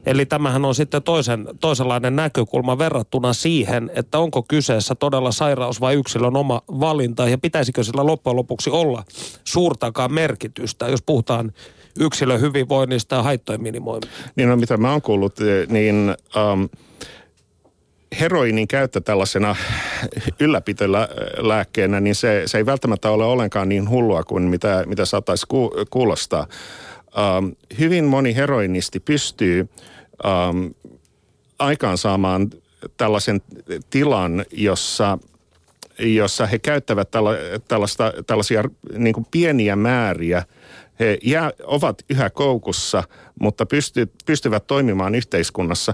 [0.05, 5.95] Eli tämähän on sitten toisen, toisenlainen näkökulma verrattuna siihen, että onko kyseessä todella sairaus vai
[5.95, 9.03] yksilön oma valinta ja pitäisikö sillä loppujen lopuksi olla
[9.43, 11.51] suurtakaan merkitystä, jos puhutaan
[11.99, 14.29] yksilön hyvinvoinnista ja haittojen minimoimisesta.
[14.35, 15.39] Niin no, mitä mä oon kuullut,
[15.69, 16.15] niin
[16.53, 16.69] um,
[18.19, 19.55] heroinin käyttö tällaisena
[20.39, 25.71] ylläpitölääkkeenä, niin se, se ei välttämättä ole ollenkaan niin hullua kuin mitä, mitä saattaisi ku,
[25.89, 26.47] kuulostaa.
[27.37, 29.69] Um, hyvin moni heroinisti pystyy
[30.23, 30.73] um,
[31.59, 32.49] aikaansaamaan
[32.97, 33.41] tällaisen
[33.89, 35.17] tilan, jossa,
[35.99, 37.31] jossa he käyttävät tälla,
[37.67, 38.63] tällaista, tällaisia
[38.97, 40.43] niin kuin pieniä määriä.
[40.99, 43.03] He jää, ovat yhä koukussa,
[43.39, 45.93] mutta pysty, pystyvät toimimaan yhteiskunnassa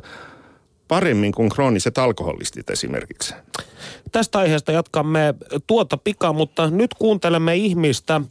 [0.88, 3.34] paremmin kuin krooniset alkoholistit esimerkiksi.
[4.11, 5.34] Tästä aiheesta jatkamme
[5.67, 8.22] tuota pikaa, mutta nyt kuuntelemme ihmistä,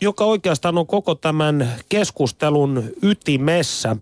[0.00, 3.96] joka oikeastaan on koko tämän keskustelun ytimessä.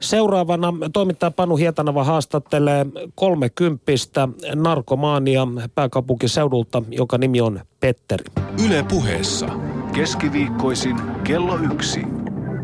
[0.00, 8.24] Seuraavana toimittaja Panu Hietanava haastattelee kolmekymppistä narkomaania pääkaupunkiseudulta, joka nimi on Petteri.
[8.66, 9.46] Yle puheessa
[9.92, 12.00] keskiviikkoisin kello yksi.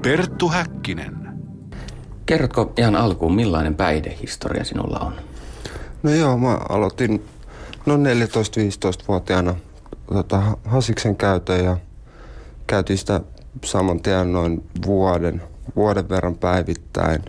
[0.03, 1.17] Perttu Häkkinen.
[2.27, 5.13] Kerrotko ihan alkuun, millainen päihdehistoria sinulla on?
[6.03, 7.25] No joo, mä aloitin
[7.87, 9.55] noin 14-15-vuotiaana
[10.13, 11.77] tota, Hasiksen käytön ja
[12.67, 13.21] käytiin sitä
[13.65, 15.43] saman tien noin vuoden,
[15.77, 17.25] vuoden verran päivittäin.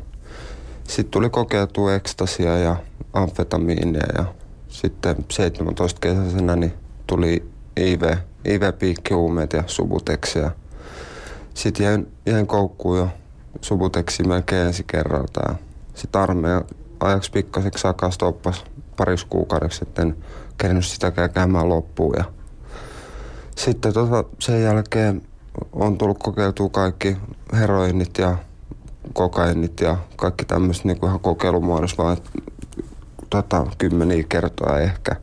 [0.84, 2.76] Sitten tuli kokeiltua ekstasia ja
[3.14, 4.26] amfetamiinia ja
[4.70, 6.74] sitten 17 kesäisenä niin
[7.08, 8.02] tuli IV,
[8.46, 10.52] IV-piikkihuumeet ja subuteksia.
[11.54, 13.10] Sitten jäin, jäin koukkuun jo
[13.62, 15.56] subuteksi melkein ensi kerralta.
[15.96, 16.62] Sitten armeija
[17.00, 18.64] ajaksi pikkaseksi aikaa stoppas
[18.98, 20.16] parissa kuukaudeksi, etten
[20.58, 22.16] kerännyt sitäkään käymään loppuun.
[22.18, 22.24] Ja
[23.58, 25.22] sitten tota, sen jälkeen
[25.74, 27.18] on tullut kokeiltua kaikki
[27.54, 28.38] heroinit ja
[29.14, 32.18] kokainit ja kaikki tämmöiset niin ihan kokeilumuodossa, vaan
[33.30, 35.16] tota, kymmeniä kertoja ehkä.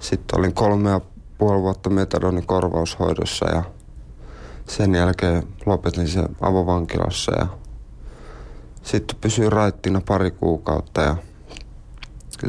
[0.00, 1.00] Sitten olin kolme ja
[1.38, 3.62] puoli vuotta metadonin korvaushoidossa ja
[4.68, 7.46] sen jälkeen lopetin se avovankilassa ja
[8.82, 11.16] sitten pysyin raittina pari kuukautta ja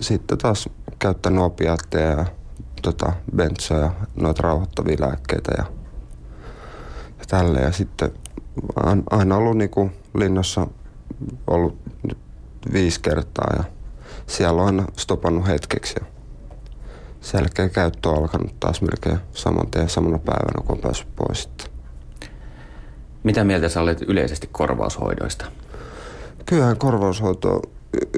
[0.01, 0.69] sitten taas
[0.99, 2.25] käyttänyt opiaatteja ja
[2.81, 5.76] tota, bensoja, noita rauhoittavia lääkkeitä ja
[7.27, 7.59] tälle.
[7.59, 8.11] Ja sitten
[9.09, 10.67] aina ollut niinku linnassa
[11.47, 11.77] ollut
[12.73, 13.63] viisi kertaa ja
[14.27, 16.05] siellä on aina stopannut hetkeksi ja
[17.21, 21.49] sen jälkeen käyttö on alkanut taas melkein saman tien samana päivänä, kun on päässyt pois.
[23.23, 25.45] Mitä mieltä sä olet yleisesti korvaushoidoista?
[26.45, 27.61] Kyllähän korvaushoito on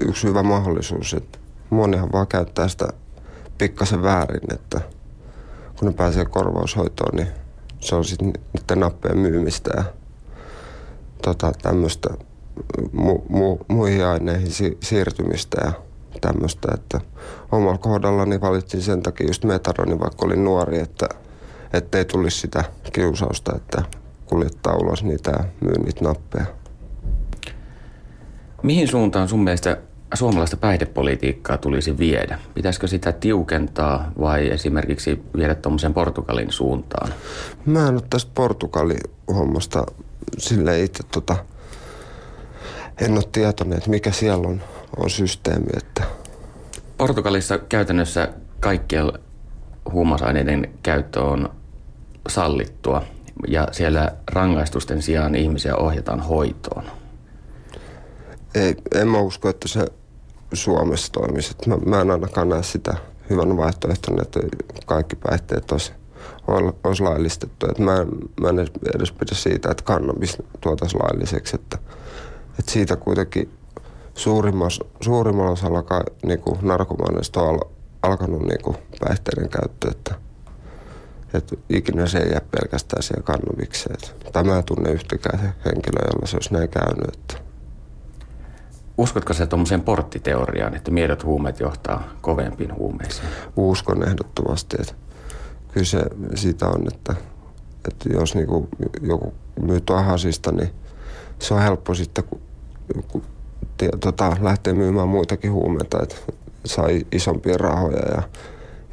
[0.02, 1.14] yksi hyvä mahdollisuus.
[1.14, 1.40] Että
[1.70, 2.88] monihan vaan käyttää sitä
[3.58, 4.82] pikkasen väärin, että
[5.80, 7.28] kun ne pääsee korvaushoitoon, niin
[7.80, 9.84] se on sitten niiden nappeen myymistä ja
[11.24, 12.10] tota, tämmöistä
[12.92, 15.72] mu, mu, muihin aineihin si, siirtymistä ja
[16.22, 17.02] tämmöistä, että
[17.52, 21.10] omalla kohdallani valitsin sen takia just metaronin, vaikka olin nuori, että
[21.98, 22.64] ei tulisi sitä
[22.94, 23.84] kiusausta, että
[24.26, 26.46] kuljettaa ulos niitä ja myy niitä nappeja.
[28.64, 29.78] Mihin suuntaan sun mielestä
[30.14, 32.40] suomalaista päihdepolitiikkaa tulisi viedä?
[32.54, 37.14] Pitäisikö sitä tiukentaa vai esimerkiksi viedä tuommoisen Portugalin suuntaan?
[37.66, 39.86] Mä en ole tästä Portugalin hommasta
[40.38, 41.36] sille itse tota,
[43.02, 44.62] en ole tietoinen, että mikä siellä on,
[44.98, 45.68] on systeemi.
[45.78, 46.04] Että...
[46.98, 48.30] Portugalissa käytännössä
[48.60, 49.12] kaikkien
[49.92, 51.50] huumausaineiden käyttö on
[52.30, 53.04] sallittua
[53.48, 56.84] ja siellä rangaistusten sijaan ihmisiä ohjataan hoitoon.
[58.56, 59.86] Ei, en mä usko, että se
[60.54, 61.56] Suomessa toimisi.
[61.68, 62.96] Mä, mä en ainakaan näe sitä
[63.30, 64.40] hyvän vaihtoehtona, että
[64.86, 65.92] kaikki päihteet olisi,
[66.84, 67.66] olisi laillistettu.
[67.72, 68.08] Et mä, en,
[68.42, 68.60] mä en
[68.96, 71.56] edes pidä siitä, että kannabis tuotaisiin lailliseksi.
[71.56, 71.78] Että,
[72.60, 73.52] että siitä kuitenkin
[74.14, 75.84] suurimmassa, suurimmalla osalla
[76.26, 77.60] niin narkomaaneista on al,
[78.02, 79.92] alkanut niin kuin päihteiden käyttö.
[79.92, 80.16] Että,
[81.34, 83.98] että ikinä se ei jää pelkästään siihen kannabikseen.
[84.34, 87.14] Tai mä tunne yhtäkään henkilöä, jolla se olisi näin käynyt.
[87.14, 87.49] Että
[89.00, 93.28] Uskotko se tuommoiseen porttiteoriaan, että miedot huumeet johtaa kovempiin huumeisiin?
[93.56, 94.94] Uskon ehdottomasti, että
[95.72, 96.02] kyllä se
[96.36, 97.16] siitä on, että,
[97.88, 98.70] että jos niinku
[99.02, 100.70] joku myy hasista, niin
[101.40, 102.42] se on helppo sitten, kun,
[103.08, 103.24] kun
[104.00, 106.16] tota, lähtee myymään muitakin huumeita, että
[106.66, 108.22] saa isompia rahoja ja,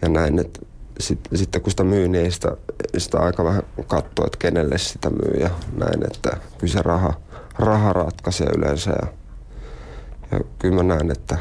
[0.03, 0.39] ja näin.
[0.39, 0.61] Että
[1.01, 2.57] sitten, sitten kun sitä myy, niin ei sitä,
[2.99, 6.07] sitä aika vähän katsoa, että kenelle sitä myy ja näin.
[6.07, 7.15] Että kyllä se raha,
[7.59, 9.26] raha ratkaisee yleensä ja
[10.33, 11.39] ja kyllä mä näen, että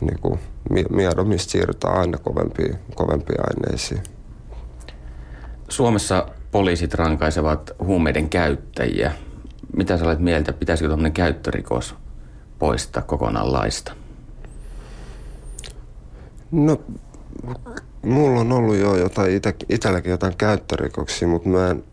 [0.00, 0.40] niin kuin,
[0.90, 4.02] miedomista siirrytään aina kovempiin, kovempiin aineisiin.
[5.68, 9.12] Suomessa poliisit rankaisevat huumeiden käyttäjiä.
[9.76, 11.94] Mitä sä olet mieltä, pitäisikö tuommoinen käyttörikos
[12.58, 13.92] poistaa kokonaan laista?
[16.50, 16.80] No,
[18.02, 21.84] mulla on ollut jo jotain, itä, itselläkin jotain käyttörikoksia, mutta mä en,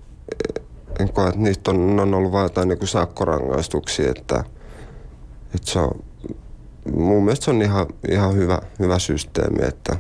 [1.00, 4.44] en koe, että niistä on, on ollut vain jotain niin sakkorangaistuksia, että,
[5.56, 6.04] että se on
[6.94, 9.96] mun mielestä se on ihan, ihan hyvä, hyvä systeemi, että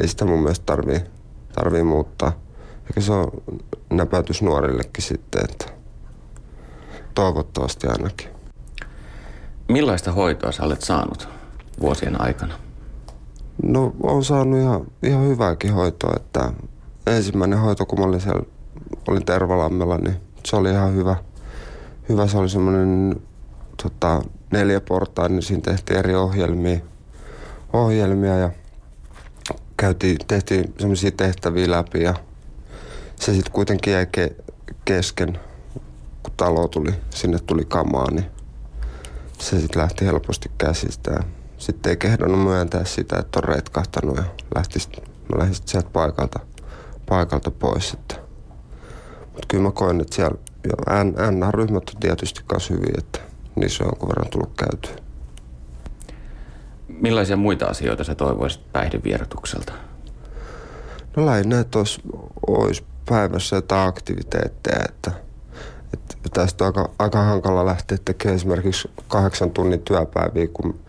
[0.00, 1.00] ei sitä mun mielestä tarvii,
[1.54, 2.32] tarvii muuttaa.
[2.86, 3.30] Eikä se on
[3.90, 5.66] näpäytys nuorillekin sitten, että
[7.14, 8.28] toivottavasti ainakin.
[9.68, 11.28] Millaista hoitoa sä olet saanut
[11.80, 12.54] vuosien aikana?
[13.62, 16.52] No on saanut ihan, ihan hyvääkin hoitoa, että
[17.06, 18.42] ensimmäinen hoito, kun mä olin siellä,
[19.08, 21.16] olin Tervalammella, niin se oli ihan hyvä.
[22.08, 23.20] Hyvä, se oli semmoinen
[23.82, 24.22] tota,
[24.58, 26.78] neljä portaa, niin siinä tehtiin eri ohjelmia,
[27.72, 28.50] ohjelmia ja
[29.76, 32.14] käytiin, tehtiin semmoisia tehtäviä läpi ja
[33.20, 34.52] se sitten kuitenkin jäi ke-
[34.84, 35.38] kesken,
[36.22, 38.26] kun talo tuli, sinne tuli kamaa, niin
[39.38, 41.22] se sitten lähti helposti käsistä ja
[41.58, 44.24] sitten ei kehdannut myöntää sitä, että on retkahtanut ja
[44.54, 44.78] lähti
[45.32, 46.40] mä lähdin sit sieltä paikalta,
[47.08, 47.96] paikalta pois.
[49.20, 53.88] Mutta kyllä mä koen, että siellä jo N-ryhmät on tietysti myös hyvin, että niissä on
[53.88, 55.04] jonkun verran tullut käytyä.
[56.88, 59.72] Millaisia muita asioita sä toivoisit päihdevierotukselta?
[61.16, 62.00] No lähinnä, että olisi,
[62.46, 65.10] olisi päivässä jotain aktiviteetteja, että,
[65.92, 70.80] että tästä on aika, aika hankala lähteä tekemään esimerkiksi kahdeksan tunnin työpäiviä, kun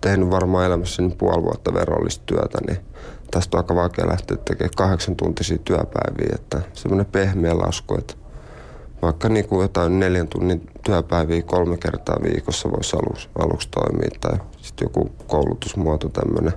[0.00, 2.78] tehnyt varmaan elämässäni puoli vuotta verollista työtä, niin
[3.30, 8.14] tästä on aika vaikea lähteä tekemään kahdeksan tuntisia työpäiviä, että semmoinen pehmeä lasku, että
[9.02, 14.38] vaikka niin kuin jotain neljän tunnin työpäiviä kolme kertaa viikossa voisi aluksi, aluksi toimia tai
[14.62, 16.52] sitten joku koulutusmuoto tämmöinen.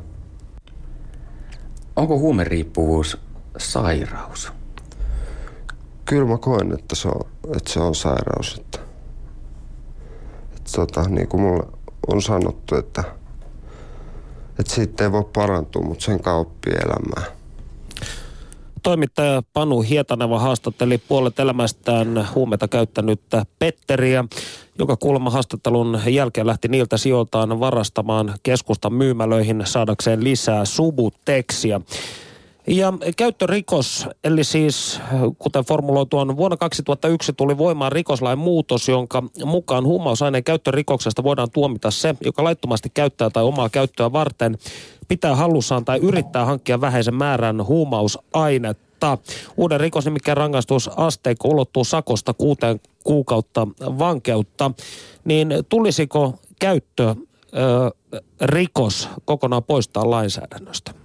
[1.96, 3.18] Onko huumeriippuvuus
[3.58, 4.52] sairaus?
[6.06, 7.22] Kyllä mä koen, että se on,
[7.56, 8.58] että se on sairaus.
[8.60, 8.80] Että,
[10.58, 11.64] että tota, niin kuin mulle
[12.08, 13.04] on sanottu, että,
[14.60, 17.43] että siitä ei voi parantua, mutta sen kauppii elämää.
[18.84, 24.26] Toimittaja Panu Hietaneva haastatteli puolet elämästään huumeita käyttänyttä Petteriä,
[24.80, 31.82] joka kuulemma haastattelun jälkeen lähti niiltä sijoiltaan varastamaan keskustan myymälöihin saadakseen lisää subuteksia.
[32.68, 35.02] Ja käyttörikos, eli siis
[35.40, 41.92] kuten formuloitu on, vuonna 2001 tuli voimaan rikoslain muutos, jonka mukaan huumausaineen käyttörikoksesta voidaan tuomita
[41.92, 44.58] se, joka laittomasti käyttää tai omaa käyttöä varten
[45.08, 49.18] pitää hallussaan tai yrittää hankkia vähäisen määrän huumausainetta.
[49.58, 54.72] Uuden rikosnimikkeen rangaistusasteikko ulottuu sakosta kuuteen kuukautta vankeutta.
[55.26, 57.16] Niin tulisiko käyttö
[57.56, 57.92] ö,
[58.42, 61.03] rikos kokonaan poistaa lainsäädännöstä?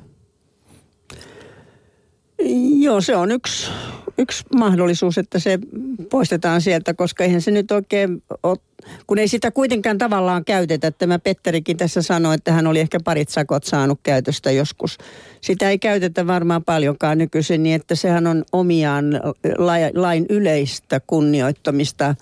[2.78, 3.70] Joo, se on yksi,
[4.18, 5.59] yksi mahdollisuus, että se
[6.11, 8.59] poistetaan sieltä, koska eihän se nyt oikein ole,
[9.07, 10.91] kun ei sitä kuitenkaan tavallaan käytetä.
[10.91, 14.99] Tämä Petterikin tässä sanoi, että hän oli ehkä parit sakot saanut käytöstä joskus.
[15.41, 19.05] Sitä ei käytetä varmaan paljonkaan nykyisin, niin että sehän on omiaan
[19.95, 22.14] lain yleistä kunnioittamista–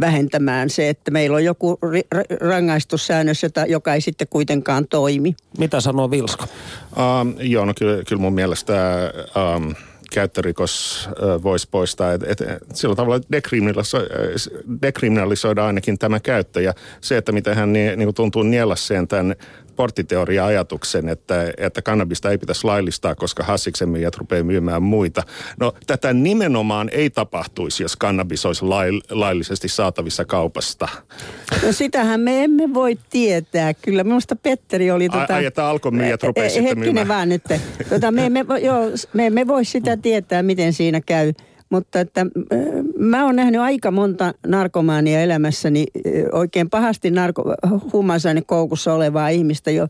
[0.00, 1.78] vähentämään se, että meillä on joku
[2.40, 5.34] rangaistussäännös, jota, joka ei sitten kuitenkaan toimi.
[5.58, 6.46] Mitä sanoo Vilska?
[6.96, 8.74] Um, joo, no kyllä, kyllä mun mielestä
[9.56, 9.74] um,
[10.12, 12.12] käyttörikos uh, voisi poistaa.
[12.12, 12.38] Et, et,
[12.74, 13.20] sillä tavalla
[14.82, 16.60] dekriminalisoida ainakin tämä käyttö.
[16.60, 19.36] Ja se, että miten hän niin, niin tuntuu nielasseen tämän
[19.78, 25.22] porttiteoria-ajatuksen, että, että kannabista ei pitäisi laillistaa, koska hassiksen myyjät rupeaa myymään muita.
[25.60, 30.88] No tätä nimenomaan ei tapahtuisi, jos kannabis olisi lail, laillisesti saatavissa kaupasta.
[31.62, 33.74] No sitähän me emme voi tietää.
[33.74, 35.08] Kyllä minusta Petteri oli...
[35.08, 37.08] Tota, ai, että alkomyyjät rupeaa sitten myymään.
[37.08, 37.42] vaan nyt.
[37.88, 38.80] Tota, me, emme, joo,
[39.12, 41.32] me emme voi sitä tietää, miten siinä käy.
[41.70, 42.26] Mutta että
[42.98, 45.86] mä oon nähnyt aika monta narkomaania elämässäni,
[46.32, 47.54] oikein pahasti narko,
[48.46, 49.88] koukussa olevaa ihmistä jo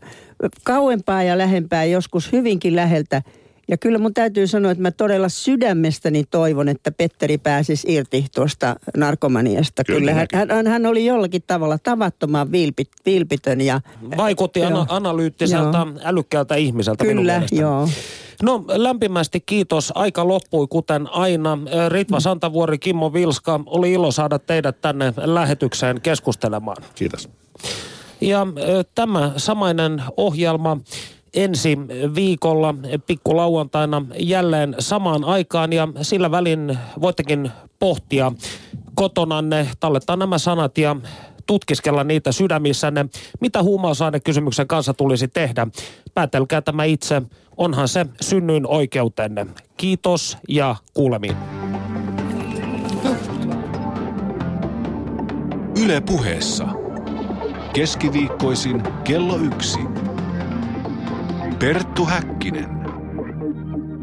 [0.65, 3.23] kauempaa ja lähempää, joskus hyvinkin läheltä.
[3.71, 8.77] Ja kyllä mun täytyy sanoa, että mä todella sydämestäni toivon, että Petteri pääsisi irti tuosta
[8.97, 9.85] narkomaniasta.
[9.85, 13.61] Kyllä, kyllä hän, hän, hän oli jollakin tavalla tavattoman vilpit, vilpitön.
[13.61, 13.81] Ja,
[14.17, 16.01] Vaikutti ana- analyyttiseltä, joo.
[16.05, 17.89] älykkäältä ihmiseltä Kyllä, joo.
[18.43, 19.93] No lämpimästi kiitos.
[19.95, 21.59] Aika loppui kuten aina.
[21.89, 26.77] Ritva Santavuori, Kimmo Vilska, oli ilo saada teidät tänne lähetykseen keskustelemaan.
[26.95, 27.29] Kiitos.
[28.21, 28.47] Ja
[28.95, 30.77] tämä samainen ohjelma
[31.35, 31.79] ensi
[32.15, 32.75] viikolla
[33.07, 38.33] pikkulauantaina jälleen samaan aikaan ja sillä välin voittekin pohtia
[38.95, 40.97] kotonanne, tallettaa nämä sanat ja
[41.47, 43.07] tutkiskella niitä sydämissänne.
[43.41, 45.67] Mitä huumausainekysymyksen kanssa tulisi tehdä?
[46.15, 47.23] Päätelkää tämä itse.
[47.59, 49.47] Onhan se synnyin oikeutenne.
[49.77, 51.37] Kiitos ja kuulemiin.
[55.85, 56.69] Yle puheessa.
[57.73, 59.79] Keskiviikkoisin kello yksi.
[61.59, 62.78] Perttu Häkkinen.